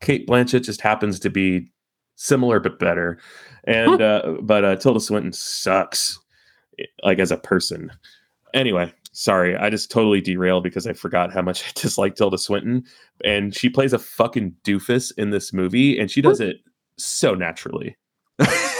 [0.00, 1.70] Cate Blanchett just happens to be
[2.14, 3.18] similar but better.
[3.64, 6.18] And uh but uh Tilda Swinton sucks
[7.02, 7.90] like as a person.
[8.52, 12.84] Anyway, sorry, I just totally derailed because I forgot how much I dislike Tilda Swinton.
[13.24, 16.58] And she plays a fucking doofus in this movie, and she does it
[16.96, 17.96] so naturally.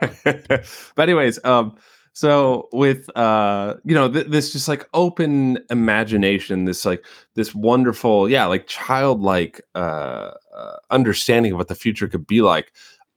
[0.00, 1.76] but anyways, um,
[2.12, 8.28] so with uh, you know, th- this just like open imagination, this like this wonderful,
[8.28, 12.72] yeah, like childlike uh, uh understanding of what the future could be like.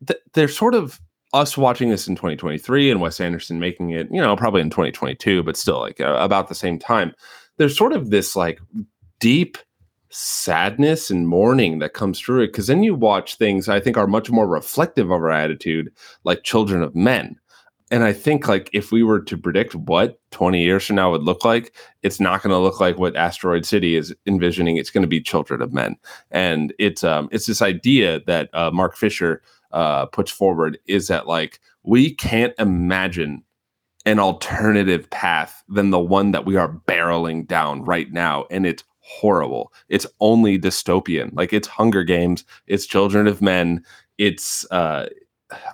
[0.05, 0.99] Th- they're sort of
[1.34, 5.43] us watching this in 2023 and Wes Anderson making it, you know, probably in 2022,
[5.43, 7.13] but still like uh, about the same time.
[7.57, 8.59] There's sort of this like
[9.19, 9.57] deep
[10.10, 14.07] sadness and mourning that comes through it because then you watch things I think are
[14.07, 15.91] much more reflective of our attitude,
[16.24, 17.39] like Children of Men.
[17.91, 21.24] And I think like if we were to predict what 20 years from now would
[21.24, 24.78] look like, it's not going to look like what Asteroid City is envisioning.
[24.78, 25.95] It's going to be Children of Men,
[26.30, 29.41] and it's um it's this idea that uh, Mark Fisher
[29.72, 33.43] uh, puts forward is that like we can't imagine
[34.05, 38.84] an alternative path than the one that we are barreling down right now, and it's
[39.10, 39.74] horrible.
[39.89, 41.32] It's only dystopian.
[41.34, 43.84] Like it's Hunger Games, it's Children of Men,
[44.18, 45.07] it's uh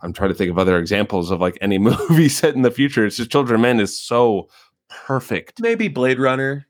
[0.02, 3.06] I'm trying to think of other examples of like any movie set in the future.
[3.06, 4.48] It's just Children of Men is so
[4.90, 5.62] perfect.
[5.62, 6.66] Maybe Blade Runner.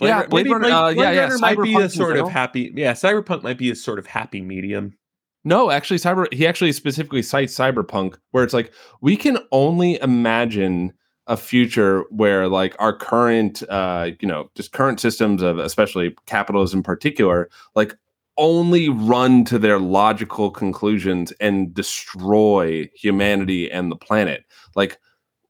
[0.00, 2.72] Yeah, Ru- Blade Runner- uh, yeah, yeah, Runner might be a sort of happy.
[2.74, 4.96] Yeah, Cyberpunk might be a sort of happy medium.
[5.44, 6.32] No, actually, cyber.
[6.32, 10.92] He actually specifically cites cyberpunk, where it's like we can only imagine
[11.26, 16.78] a future where like our current, uh, you know, just current systems of, especially capitalism
[16.78, 17.96] in particular, like
[18.36, 24.44] only run to their logical conclusions and destroy humanity and the planet.
[24.74, 24.98] Like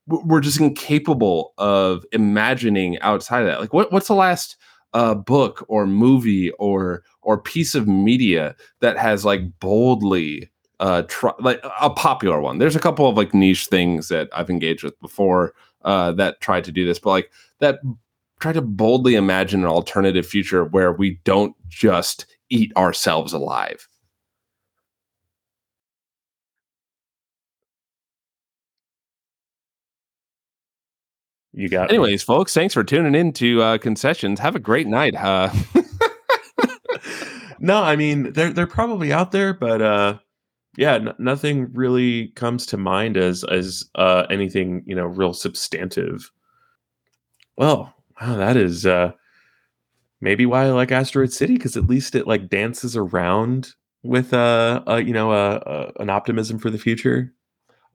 [0.07, 3.61] we're just incapable of imagining outside of that.
[3.61, 4.57] Like what, what's the last
[4.93, 10.51] uh, book or movie or or piece of media that has like boldly
[10.85, 12.59] uh try, like a popular one.
[12.59, 16.65] There's a couple of like niche things that i've engaged with before uh that tried
[16.65, 17.31] to do this but like
[17.61, 17.79] that
[18.41, 23.89] try to boldly imagine an alternative future where we don't just eat ourselves alive.
[31.55, 31.95] You got me.
[31.97, 34.39] anyways folks thanks for tuning in to uh concessions.
[34.41, 35.49] Have a great night uh
[37.59, 40.19] no, I mean they're they're probably out there, but uh,
[40.77, 46.31] yeah, n- nothing really comes to mind as as uh, anything you know real substantive.
[47.57, 49.13] Well, wow, that is uh,
[50.21, 54.83] maybe why I like Asteroid City because at least it like dances around with uh,
[54.89, 57.33] uh you know uh, uh, an optimism for the future.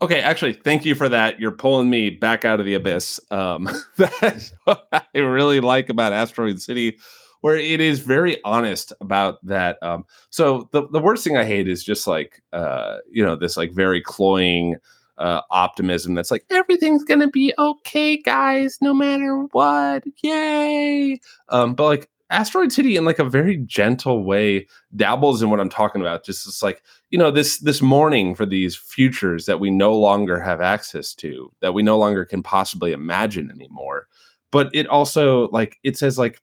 [0.01, 1.41] Okay, actually, thank you for that.
[1.41, 3.19] You're pulling me back out of the abyss.
[3.31, 3.67] Um,
[3.99, 6.97] I really like about Asteroid City,
[7.41, 9.81] where it is very honest about that.
[9.81, 13.57] Um, so the the worst thing I hate is just like uh, you know this
[13.57, 14.75] like very cloying
[15.17, 21.19] uh, optimism that's like everything's gonna be okay, guys, no matter what, yay.
[21.49, 25.69] Um, but like Asteroid City, in like a very gentle way, dabbles in what I'm
[25.69, 26.23] talking about.
[26.23, 30.39] Just it's like you know this this mourning for these futures that we no longer
[30.39, 34.07] have access to that we no longer can possibly imagine anymore
[34.51, 36.41] but it also like it says like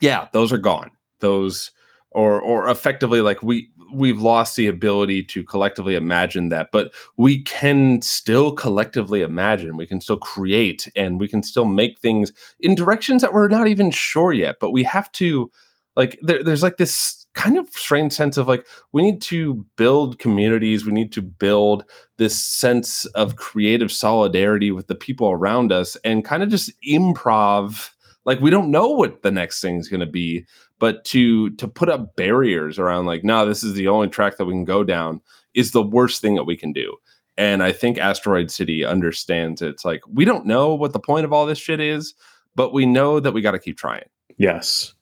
[0.00, 0.90] yeah those are gone.
[1.20, 1.70] Those
[2.12, 7.42] or or effectively like we we've lost the ability to collectively imagine that but we
[7.42, 9.76] can still collectively imagine.
[9.76, 13.68] We can still create and we can still make things in directions that we're not
[13.68, 15.50] even sure yet but we have to
[15.96, 20.18] like there, there's like this kind of strange sense of like we need to build
[20.18, 20.84] communities.
[20.84, 21.84] We need to build
[22.18, 27.90] this sense of creative solidarity with the people around us and kind of just improv
[28.24, 30.44] like we don't know what the next thing's going to be
[30.78, 34.44] but to to put up barriers around like no this is the only track that
[34.44, 35.20] we can go down
[35.54, 36.96] is the worst thing that we can do
[37.36, 41.32] and i think asteroid city understands it's like we don't know what the point of
[41.32, 42.14] all this shit is
[42.54, 44.04] but we know that we got to keep trying
[44.36, 44.94] Yes.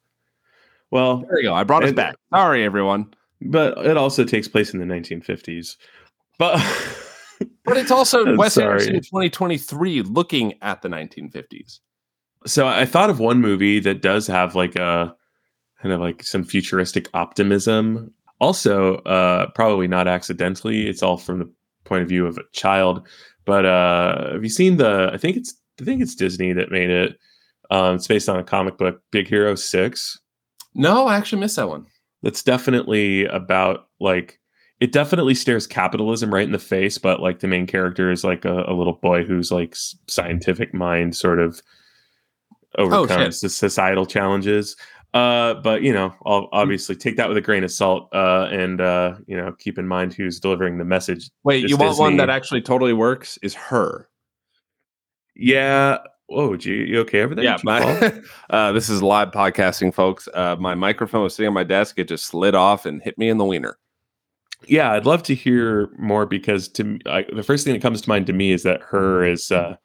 [0.90, 4.72] Well, there you go i brought us back sorry everyone but it also takes place
[4.72, 5.76] in the 1950s.
[6.38, 6.58] But
[7.64, 8.58] But it's also I'm Wes.
[8.58, 11.80] Anderson in 2023 looking at the 1950s.
[12.46, 15.14] So I thought of one movie that does have like a
[15.82, 18.12] kind of like some futuristic optimism.
[18.40, 20.88] Also, uh, probably not accidentally.
[20.88, 21.52] It's all from the
[21.84, 23.06] point of view of a child.
[23.44, 25.10] But uh, have you seen the?
[25.12, 27.18] I think it's I think it's Disney that made it.
[27.70, 30.18] Um, it's based on a comic book, Big Hero Six.
[30.74, 31.86] No, I actually missed that one.
[32.22, 34.38] That's definitely about like
[34.80, 38.44] it definitely stares capitalism right in the face, but like the main character is like
[38.44, 39.74] a, a little boy who's like
[40.06, 41.60] scientific mind sort of
[42.76, 44.76] overcomes the societal challenges.
[45.14, 48.80] Uh, but you know, I'll obviously take that with a grain of salt, uh, and
[48.80, 51.30] uh, you know, keep in mind who's delivering the message.
[51.44, 53.38] Wait, It's you want one that actually totally works?
[53.42, 54.08] Is her?
[55.34, 55.98] Yeah.
[56.26, 57.44] Whoa, you, you okay over there?
[57.44, 58.00] Yeah, Did you fall?
[58.00, 60.28] my, uh, this is live podcasting, folks.
[60.34, 61.98] Uh, my microphone was sitting on my desk.
[61.98, 63.78] It just slid off and hit me in the wiener.
[64.66, 68.00] yeah i'd love to hear more because to m- I, the first thing that comes
[68.02, 69.76] to mind to me is that her is uh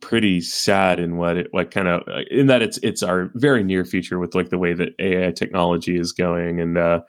[0.00, 3.64] pretty sad in what it what kind of uh, in that it's it's our very
[3.64, 7.00] near future with like the way that ai technology is going and uh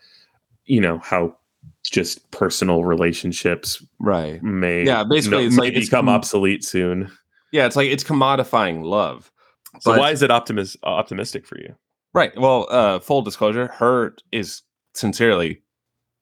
[0.65, 1.35] you know how
[1.83, 4.41] just personal relationships Right.
[4.41, 7.11] may Yeah, basically, no- it's may like it's become com- obsolete soon
[7.51, 9.31] Yeah, it's like it's commodifying love.
[9.81, 11.75] so But- why is it optimis- optimistic for you
[12.13, 12.31] Right.
[12.39, 14.63] Well, uh, full disclosure, her is
[14.95, 15.61] sincerely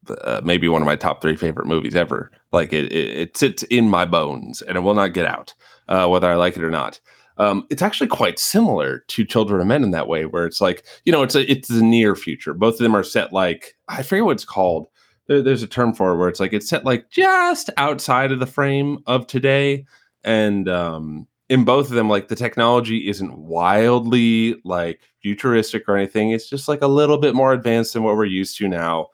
[0.10, 2.32] uh, maybe one of my top three favorite movies ever.
[2.52, 5.54] Like it, it, it sits in my bones and it will not get out,
[5.88, 7.00] uh, whether I like it or not.
[7.38, 10.86] Um, it's actually quite similar to Children of Men in that way, where it's like
[11.04, 12.54] you know, it's a it's the near future.
[12.54, 14.88] Both of them are set like I forget what it's called.
[15.28, 18.40] There, there's a term for it where it's like it's set like just outside of
[18.40, 19.86] the frame of today,
[20.24, 26.32] and um, in both of them, like the technology isn't wildly like futuristic or anything.
[26.32, 29.08] It's just like a little bit more advanced than what we're used to now.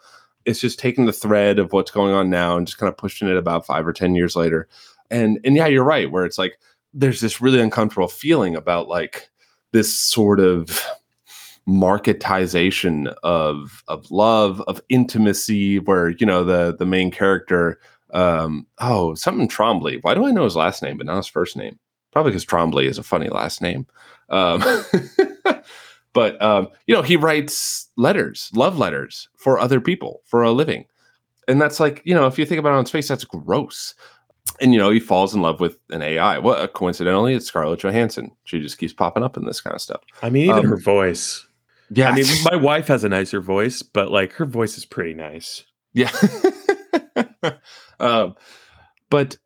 [0.46, 3.28] It's just taking the thread of what's going on now and just kind of pushing
[3.28, 4.68] it about five or ten years later.
[5.10, 6.60] And and yeah, you're right, where it's like
[6.94, 9.30] there's this really uncomfortable feeling about like
[9.72, 10.84] this sort of
[11.68, 17.80] marketization of of love, of intimacy, where you know the the main character
[18.14, 20.00] um oh something Twombly.
[20.02, 21.80] Why do I know his last name but not his first name?
[22.12, 23.88] Probably because Twombly is a funny last name.
[24.30, 24.62] Um,
[26.14, 30.86] but um, you know, he writes letters, love letters for other people for a living,
[31.48, 33.94] and that's like you know, if you think about it on its face, that's gross.
[34.60, 36.40] And you know, he falls in love with an AI.
[36.40, 38.32] Well, coincidentally, it's Scarlett Johansson.
[38.44, 40.02] She just keeps popping up in this kind of stuff.
[40.22, 41.46] i mean even Um, her voice
[41.90, 45.14] Yeah, I mean, my wife has a nicer voice, but like her voice is pretty
[45.14, 45.64] nice.
[45.94, 46.12] Yeah.
[48.00, 48.36] um,
[49.10, 49.38] but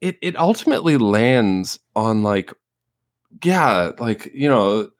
[0.00, 2.52] it it ultimately lands on like
[3.44, 4.90] yeah, like you know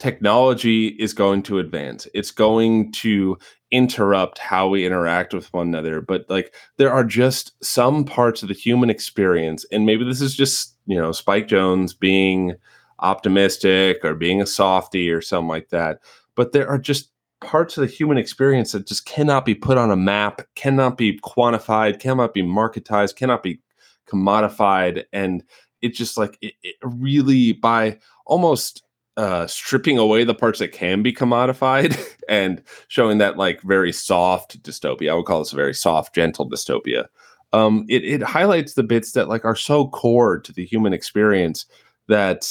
[0.00, 2.08] technology is going to advance.
[2.14, 3.38] It's going to
[3.70, 8.48] interrupt how we interact with one another, but like there are just some parts of
[8.48, 12.56] the human experience and maybe this is just, you know, Spike Jonze being
[12.98, 16.00] optimistic or being a softy or something like that.
[16.34, 19.90] But there are just parts of the human experience that just cannot be put on
[19.90, 23.60] a map, cannot be quantified, cannot be marketized, cannot be
[24.06, 25.04] commodified.
[25.12, 25.44] And
[25.82, 28.82] it just like it, it really by almost
[29.16, 31.98] uh, stripping away the parts that can be commodified
[32.28, 35.10] and showing that like very soft dystopia.
[35.10, 37.06] I would call this a very soft, gentle dystopia.
[37.52, 41.66] Um, it, it highlights the bits that like are so core to the human experience
[42.08, 42.48] that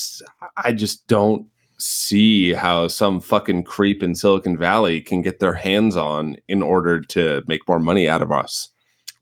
[0.58, 1.46] I just don't
[1.78, 7.00] see how some fucking creep in Silicon Valley can get their hands on in order
[7.02, 8.70] to make more money out of us.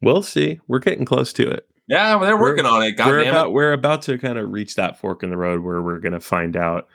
[0.02, 0.60] We'll see.
[0.68, 1.68] We're getting close to it.
[1.88, 2.94] Yeah, well, they're We're- working on it.
[2.94, 3.52] God we're about it.
[3.54, 6.58] we're about to kind of reach that fork in the road where we're gonna find
[6.58, 6.88] out.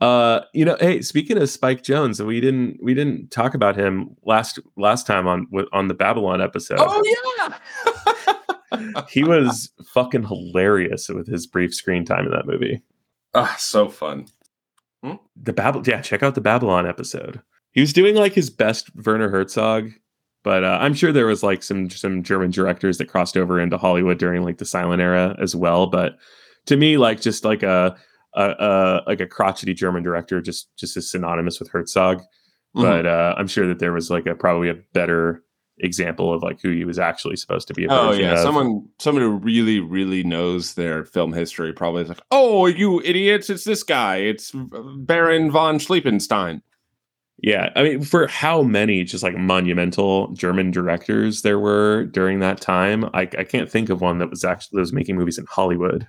[0.00, 4.16] Uh, you know, hey, speaking of Spike Jonze, we didn't we didn't talk about him
[4.24, 6.78] last last time on on the Babylon episode.
[6.80, 7.02] Oh
[7.38, 9.04] yeah.
[9.08, 12.82] he was fucking hilarious with his brief screen time in that movie.
[13.34, 14.26] Ah, so fun.
[15.02, 17.40] The Babylon, yeah, check out the Babylon episode.
[17.72, 19.90] He was doing like his best Werner Herzog,
[20.42, 23.78] but uh, I'm sure there was like some some German directors that crossed over into
[23.78, 25.86] Hollywood during like the silent era as well.
[25.86, 26.16] But
[26.66, 27.96] to me, like just like a
[28.36, 32.22] like a crotchety German director, just just is synonymous with Herzog.
[32.76, 32.82] Mhm.
[32.82, 35.42] But uh, I'm sure that there was like a probably a better
[35.82, 37.84] example of like who he was actually supposed to be.
[37.84, 38.38] A Oh yeah, of.
[38.40, 43.50] someone someone who really really knows their film history probably is like, "Oh, you idiots!
[43.50, 44.16] It's this guy.
[44.18, 46.62] It's Baron von Schliepenstein."
[47.42, 52.60] Yeah, I mean, for how many just like monumental German directors there were during that
[52.60, 55.46] time, I, I can't think of one that was actually that was making movies in
[55.46, 56.06] Hollywood.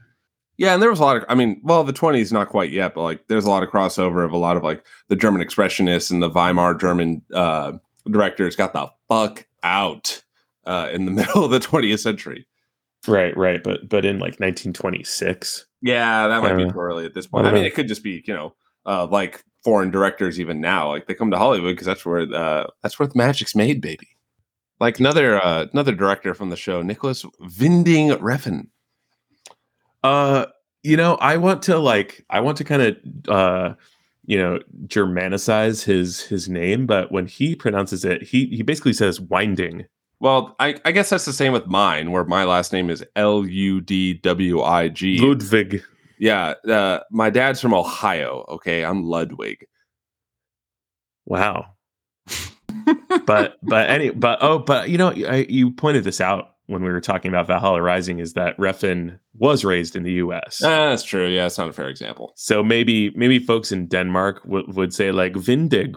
[0.61, 1.25] Yeah, and there was a lot of.
[1.27, 4.23] I mean, well, the twenties not quite yet, but like there's a lot of crossover
[4.23, 7.71] of a lot of like the German expressionists and the Weimar German uh,
[8.11, 10.21] directors got the fuck out
[10.67, 12.45] uh, in the middle of the 20th century.
[13.07, 15.65] Right, right, but but in like 1926.
[15.81, 17.47] Yeah, that might be too early at this point.
[17.47, 17.67] I, don't mean, know.
[17.67, 18.53] it could just be you know
[18.85, 22.67] uh, like foreign directors even now, like they come to Hollywood because that's where uh,
[22.83, 24.09] that's where the magic's made, baby.
[24.79, 28.67] Like another uh, another director from the show, Nicolas vinding Refn.
[30.03, 30.45] Uh,
[30.83, 32.97] you know, I want to like I want to kind of
[33.27, 33.73] uh
[34.25, 39.19] you know germanicize his his name, but when he pronounces it, he he basically says
[39.19, 39.85] winding.
[40.19, 43.43] Well, I, I guess that's the same with mine, where my last name is L
[43.45, 45.17] U D W I G.
[45.19, 45.83] Ludwig.
[46.19, 48.45] Yeah, uh, my dad's from Ohio.
[48.47, 49.65] Okay, I'm Ludwig.
[51.25, 51.73] Wow.
[53.25, 56.89] but but any but oh but you know I, you pointed this out when we
[56.91, 60.61] were talking about Valhalla Rising is that Refn was raised in the U.S.
[60.63, 61.27] Ah, that's true.
[61.27, 62.33] Yeah, it's not a fair example.
[62.35, 65.95] so maybe maybe folks in Denmark would would say like Vindig,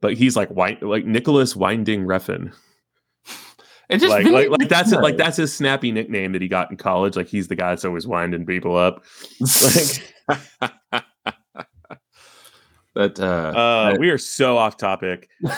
[0.00, 0.50] but he's like
[0.82, 2.52] like Nicolas Winding Refn.
[3.88, 5.00] It just Like, like like that's it.
[5.00, 7.14] Like that's his snappy nickname that he got in college.
[7.16, 9.04] Like he's the guy that's always winding people up.
[9.44, 10.00] sense.
[12.94, 15.28] that uh, Uh, we are so off topic.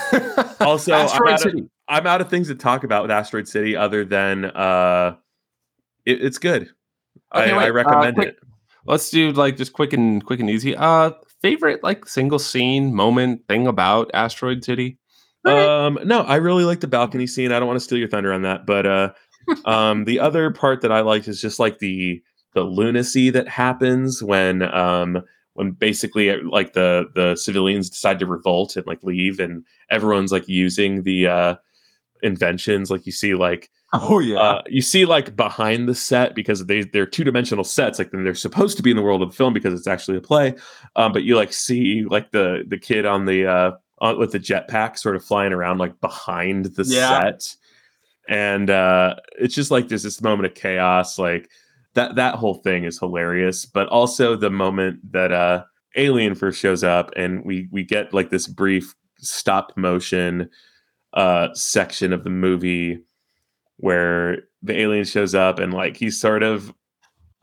[0.59, 1.53] Also, I'm out of-.
[1.87, 5.15] I'm out of things to talk about with Asteroid City other than uh,
[6.05, 6.69] it, it's good.
[7.33, 8.37] Okay, I, wait, I uh, recommend quick- it.
[8.87, 10.75] Let's do like just quick and quick and easy.
[10.75, 11.11] Uh,
[11.41, 14.99] favorite like single scene moment thing about Asteroid City.
[15.43, 17.51] Um, no, I really like the balcony scene.
[17.51, 19.13] I don't want to steal your thunder on that, but uh,
[19.65, 22.21] um, the other part that I liked is just like the
[22.53, 25.21] the lunacy that happens when um
[25.53, 30.31] when basically uh, like the the civilians decide to revolt and like leave, and everyone's
[30.31, 31.55] like using the uh
[32.23, 32.89] inventions.
[32.91, 34.37] Like you see like Oh yeah.
[34.39, 38.33] uh, you see like behind the set because they they're two dimensional sets like they're
[38.33, 40.53] supposed to be in the world of the film because it's actually a play
[40.97, 44.39] um, but you like see like the the kid on the uh on, with the
[44.39, 47.21] jetpack sort of flying around like behind the Yeah.
[47.21, 47.55] set
[48.27, 51.49] and uh it's just like there's this moment of chaos like
[51.93, 55.63] that that whole thing is hilarious but also the moment that uh
[55.95, 60.49] alien first shows up and we we get like this brief stop motion
[61.15, 62.99] uh section of the movie
[63.77, 66.73] where the alien shows up and like he's sort of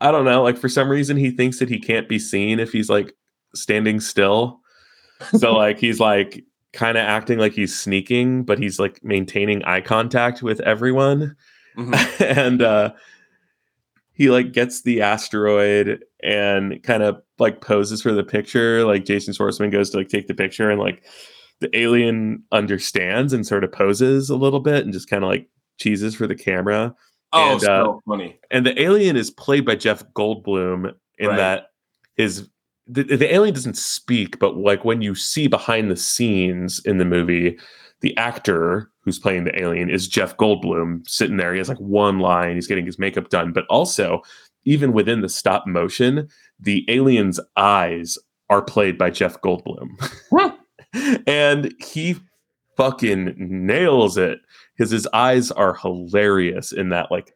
[0.01, 2.71] I don't know, like for some reason he thinks that he can't be seen if
[2.71, 3.13] he's like
[3.55, 4.59] standing still.
[5.37, 6.43] So like he's like
[6.73, 11.35] kind of acting like he's sneaking, but he's like maintaining eye contact with everyone.
[11.77, 12.21] Mhm.
[12.37, 12.93] and uh
[14.15, 18.85] he like gets the asteroid and kind of like poses for the picture.
[18.85, 21.03] Like Jason Schwartzman goes to like take the picture and like
[21.63, 25.47] the alien understands and sort of poses a little bit and just kind of like
[25.79, 26.93] cheeses for the camera.
[27.31, 28.39] Oh, And, so uh, funny.
[28.51, 31.37] And the alien is played by Jeff Goldblum in Right.
[31.37, 31.67] that
[32.15, 32.47] his
[32.85, 37.05] the, the alien doesn't speak, but like when you see behind the scenes in the
[37.05, 37.57] movie,
[38.01, 41.53] the actor who's playing the alien is Jeff Goldblum sitting there.
[41.53, 44.21] He has like one line, he's getting his makeup done, but also
[44.65, 46.27] even within the stop motion,
[46.59, 48.17] the alien's eyes
[48.49, 49.87] are played by Jeff Goldblum.
[51.27, 52.17] and he
[52.75, 54.39] fucking nails it
[54.75, 57.35] because his eyes are hilarious in that like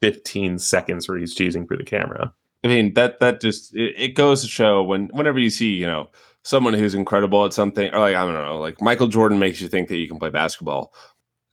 [0.00, 2.32] 15 seconds where he's cheesing through the camera.
[2.64, 5.86] I mean that that just it, it goes to show when whenever you see you
[5.86, 6.08] know
[6.42, 9.68] someone who's incredible at something or like I don't know like Michael Jordan makes you
[9.68, 10.92] think that you can play basketball.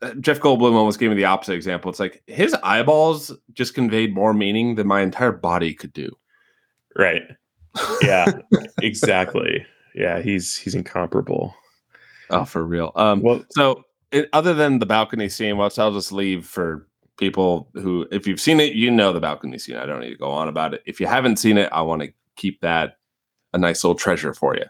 [0.02, 1.90] Uh, Jeff Goldblum almost gave me the opposite example.
[1.90, 6.10] It's like his eyeballs just conveyed more meaning than my entire body could do.
[6.98, 7.23] Right.
[8.02, 8.40] Yeah,
[8.82, 9.65] exactly.
[9.96, 11.56] Yeah, he's he's incomparable.
[12.30, 12.92] Oh, for real.
[12.96, 17.70] Um, Well, so it, other than the balcony scene, which I'll just leave for people
[17.74, 19.78] who, if you've seen it, you know the balcony scene.
[19.78, 20.84] I don't need to go on about it.
[20.86, 22.98] If you haven't seen it, I want to keep that
[23.54, 24.66] a nice little treasure for you.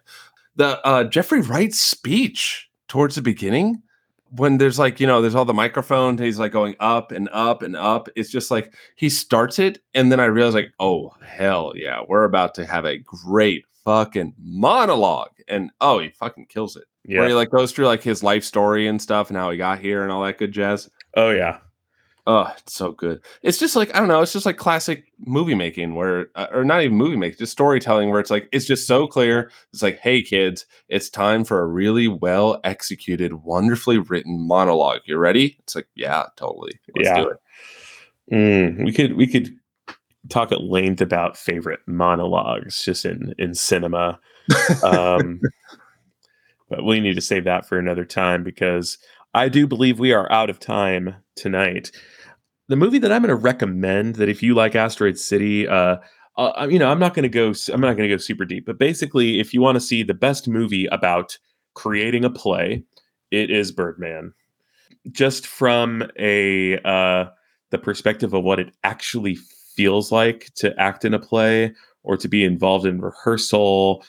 [0.57, 3.81] The uh, Jeffrey Wright speech towards the beginning,
[4.29, 7.61] when there's like, you know, there's all the microphone, he's like going up and up
[7.63, 8.09] and up.
[8.15, 12.25] It's just like he starts it, and then I realize, like, oh, hell yeah, we're
[12.25, 15.29] about to have a great fucking monologue.
[15.47, 16.85] And oh, he fucking kills it
[17.19, 19.79] where he like goes through like his life story and stuff and how he got
[19.79, 20.89] here and all that good jazz.
[21.15, 21.59] Oh yeah.
[22.27, 23.23] Oh, it's so good.
[23.43, 24.21] It's just like I don't know.
[24.21, 28.09] It's just like classic movie making, where uh, or not even movie making, just storytelling,
[28.09, 29.51] where it's like it's just so clear.
[29.71, 35.01] It's like, hey kids, it's time for a really well executed, wonderfully written monologue.
[35.05, 35.57] You ready?
[35.59, 36.79] It's like, yeah, totally.
[36.95, 37.21] Let's Yeah.
[37.21, 37.37] do it.
[38.31, 39.55] Mm, we could we could
[40.29, 44.19] talk at length about favorite monologues just in in cinema.
[44.83, 45.41] Um,
[46.69, 48.97] but we need to save that for another time because
[49.33, 51.91] I do believe we are out of time tonight.
[52.67, 55.97] The movie that I'm going to recommend that if you like Asteroid City, uh,
[56.37, 57.53] uh, you know, I'm not going to go.
[57.71, 60.13] I'm not going to go super deep, but basically, if you want to see the
[60.13, 61.37] best movie about
[61.75, 62.83] creating a play,
[63.31, 64.33] it is Birdman.
[65.11, 67.29] Just from a uh,
[67.71, 69.37] the perspective of what it actually
[69.75, 71.73] feels like to act in a play
[72.03, 74.03] or to be involved in rehearsal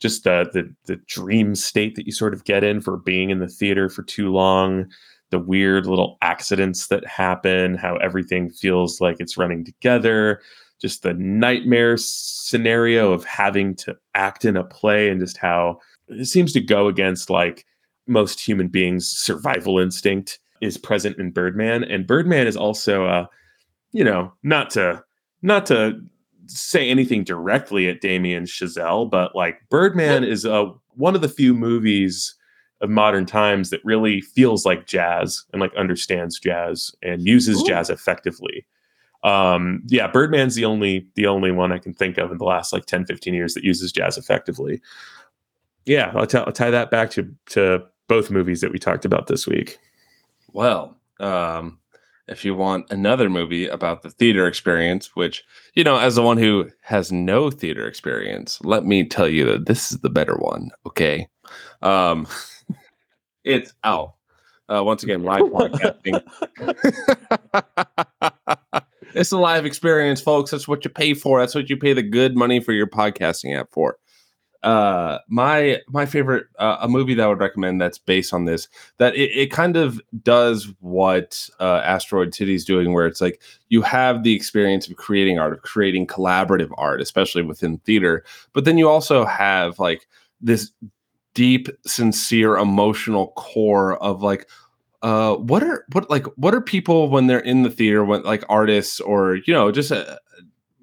[0.00, 3.38] just the, the the dream state that you sort of get in for being in
[3.38, 4.86] the theater for too long
[5.30, 10.40] the weird little accidents that happen how everything feels like it's running together
[10.80, 15.78] just the nightmare scenario of having to act in a play and just how
[16.08, 17.64] it seems to go against like
[18.06, 21.84] most human beings survival instinct is present in birdman.
[21.84, 23.26] And birdman is also uh
[23.94, 25.02] you know not to
[25.40, 25.98] not to
[26.46, 31.54] say anything directly at Damien Chazelle, but like Birdman is a one of the few
[31.54, 32.34] movies
[32.80, 37.66] of modern times that really feels like jazz and like understands jazz and uses Ooh.
[37.66, 38.66] jazz effectively.
[39.22, 42.72] Um, yeah, Birdman's the only the only one I can think of in the last
[42.72, 44.82] like 10, 15 years that uses jazz effectively.
[45.86, 49.28] Yeah, I'll, t- I'll tie that back to to both movies that we talked about
[49.28, 49.78] this week.
[50.52, 51.78] Well, um,
[52.26, 55.44] if you want another movie about the theater experience, which,
[55.74, 59.66] you know, as the one who has no theater experience, let me tell you that
[59.66, 60.70] this is the better one.
[60.86, 61.28] Okay.
[61.82, 62.26] Um,
[63.44, 64.14] it's out.
[64.66, 66.22] Uh, once again, live podcasting.
[69.14, 70.50] it's a live experience, folks.
[70.50, 71.40] That's what you pay for.
[71.40, 73.98] That's what you pay the good money for your podcasting app for.
[74.64, 78.66] Uh, my my favorite uh, a movie that I would recommend that's based on this
[78.96, 83.42] that it, it kind of does what uh, Asteroid City is doing, where it's like
[83.68, 88.24] you have the experience of creating art, of creating collaborative art, especially within theater,
[88.54, 90.08] but then you also have like
[90.40, 90.72] this
[91.34, 94.48] deep, sincere, emotional core of like
[95.02, 98.42] uh what are what like what are people when they're in the theater when like
[98.48, 100.16] artists or you know just uh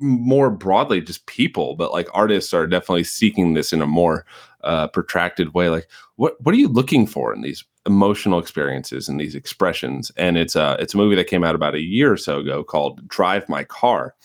[0.01, 4.25] more broadly just people but like artists are definitely seeking this in a more
[4.63, 5.69] uh protracted way.
[5.69, 10.11] Like what what are you looking for in these emotional experiences and these expressions?
[10.17, 12.63] And it's uh it's a movie that came out about a year or so ago
[12.63, 14.15] called drive my car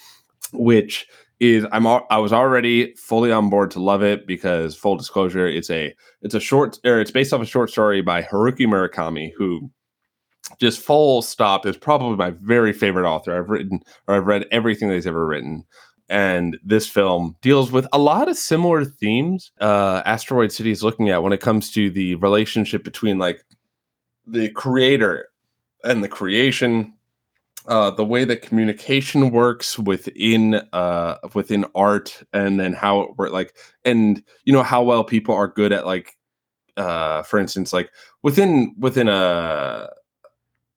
[0.53, 1.07] which
[1.41, 5.71] is I'm I was already fully on board to love it because full disclosure it's
[5.71, 9.71] a it's a short or it's based off a short story by Haruki Murakami who
[10.59, 13.37] just full stop is probably my very favorite author.
[13.37, 15.65] I've written or I've read everything that he's ever written.
[16.09, 21.11] And this film deals with a lot of similar themes uh Asteroid City is looking
[21.11, 23.43] at when it comes to the relationship between like
[24.27, 25.29] the creator
[25.83, 26.93] and the creation
[27.69, 33.33] uh, the way that communication works within uh, within art, and then how it work
[33.33, 36.17] like, and you know how well people are good at like,
[36.77, 37.91] uh, for instance, like
[38.23, 39.89] within within a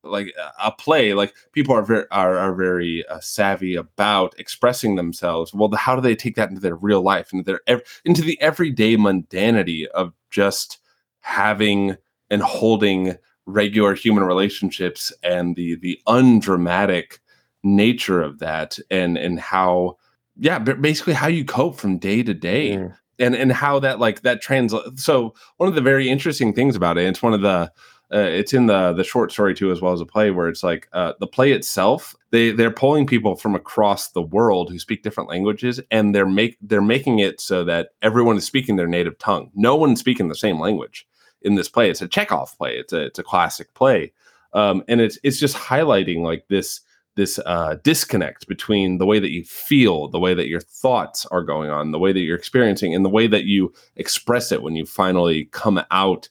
[0.09, 0.33] like
[0.63, 5.69] a play like people are very are, are very uh, savvy about expressing themselves well
[5.75, 8.95] how do they take that into their real life into their ev- into the everyday
[8.95, 10.79] mundanity of just
[11.21, 11.95] having
[12.29, 13.15] and holding
[13.45, 17.19] regular human relationships and the the undramatic
[17.63, 19.97] nature of that and and how
[20.37, 22.95] yeah basically how you cope from day to day Mm.
[23.19, 26.97] and and how that like that translates so one of the very interesting things about
[26.97, 27.69] it it's one of the
[28.13, 30.63] uh, it's in the the short story too as well as a play where it's
[30.63, 35.03] like uh, the play itself they they're pulling people from across the world who speak
[35.03, 39.17] different languages and they're make they're making it so that everyone is speaking their native
[39.17, 39.51] tongue.
[39.55, 41.07] No one's speaking the same language
[41.41, 41.89] in this play.
[41.89, 42.75] It's a chekhov play.
[42.77, 44.11] It's a it's a classic play.
[44.53, 46.81] Um, and it's it's just highlighting like this
[47.15, 51.43] this uh, disconnect between the way that you feel the way that your thoughts are
[51.43, 54.75] going on the way that you're experiencing and the way that you express it when
[54.75, 56.29] you finally come out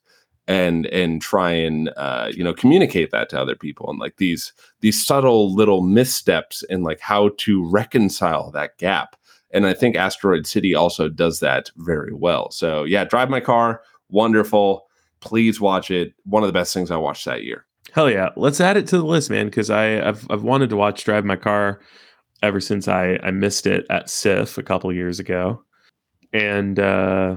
[0.48, 3.88] and and try and uh, you know communicate that to other people.
[3.88, 9.14] And like these these subtle little missteps in like how to reconcile that gap.
[9.50, 12.50] And i think asteroid city also does that very well.
[12.50, 13.82] So yeah drive my car.
[14.08, 14.86] Wonderful.
[15.20, 16.14] Please watch it.
[16.24, 17.66] One of the best things i watched that year.
[17.92, 18.30] Hell yeah.
[18.36, 21.36] Let's add it to the list, man, because I've I've wanted to watch Drive My
[21.36, 21.80] Car
[22.42, 25.62] ever since I, I missed it at SIFF a couple years ago.
[26.32, 27.36] And uh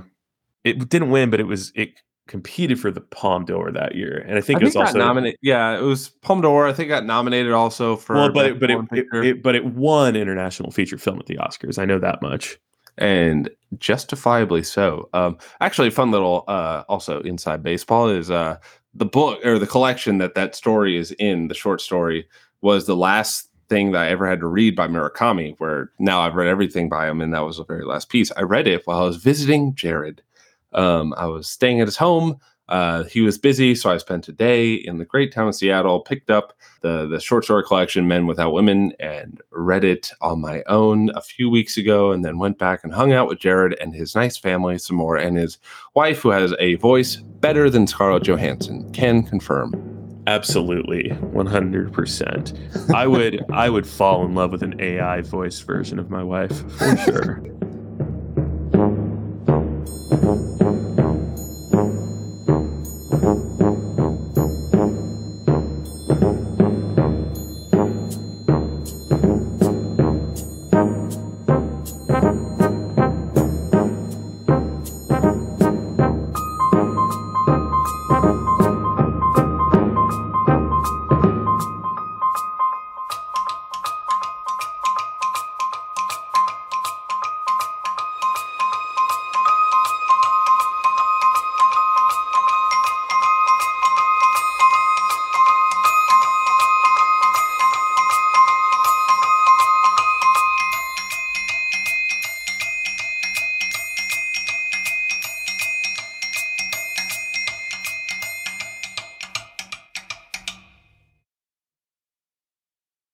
[0.64, 1.94] it didn't win, but it was it
[2.28, 4.24] competed for the Palme d'Or that year.
[4.28, 5.40] And I think I it was think also nominated.
[5.42, 6.68] Yeah, it was Palme d'Or.
[6.68, 8.16] I think got nominated also for.
[8.16, 11.36] well, but it, but it, it, it but it won international feature film at the
[11.38, 11.78] Oscars.
[11.78, 12.58] I know that much.
[12.98, 13.50] and
[13.80, 15.10] justifiably so.
[15.14, 18.58] Um, actually, fun little uh, also inside baseball is uh,
[18.94, 21.48] the book or the collection that that story is in.
[21.48, 22.28] The short story
[22.62, 25.56] was the last thing that I ever had to read by Murakami.
[25.58, 28.32] Where now I've read everything by him, and that was the very last piece.
[28.38, 30.22] I read it while I was visiting Jared.
[30.74, 32.40] Um, I was staying at his home.
[32.72, 36.00] Uh, he was busy, so I spent a day in the great town of Seattle.
[36.00, 40.64] Picked up the the short story collection "Men Without Women" and read it on my
[40.68, 43.94] own a few weeks ago, and then went back and hung out with Jared and
[43.94, 45.58] his nice family some more, and his
[45.96, 49.74] wife, who has a voice better than Scarlett Johansson, can confirm.
[50.28, 52.54] Absolutely, one hundred percent.
[52.96, 56.58] I would I would fall in love with an AI voice version of my wife
[56.78, 57.44] for sure.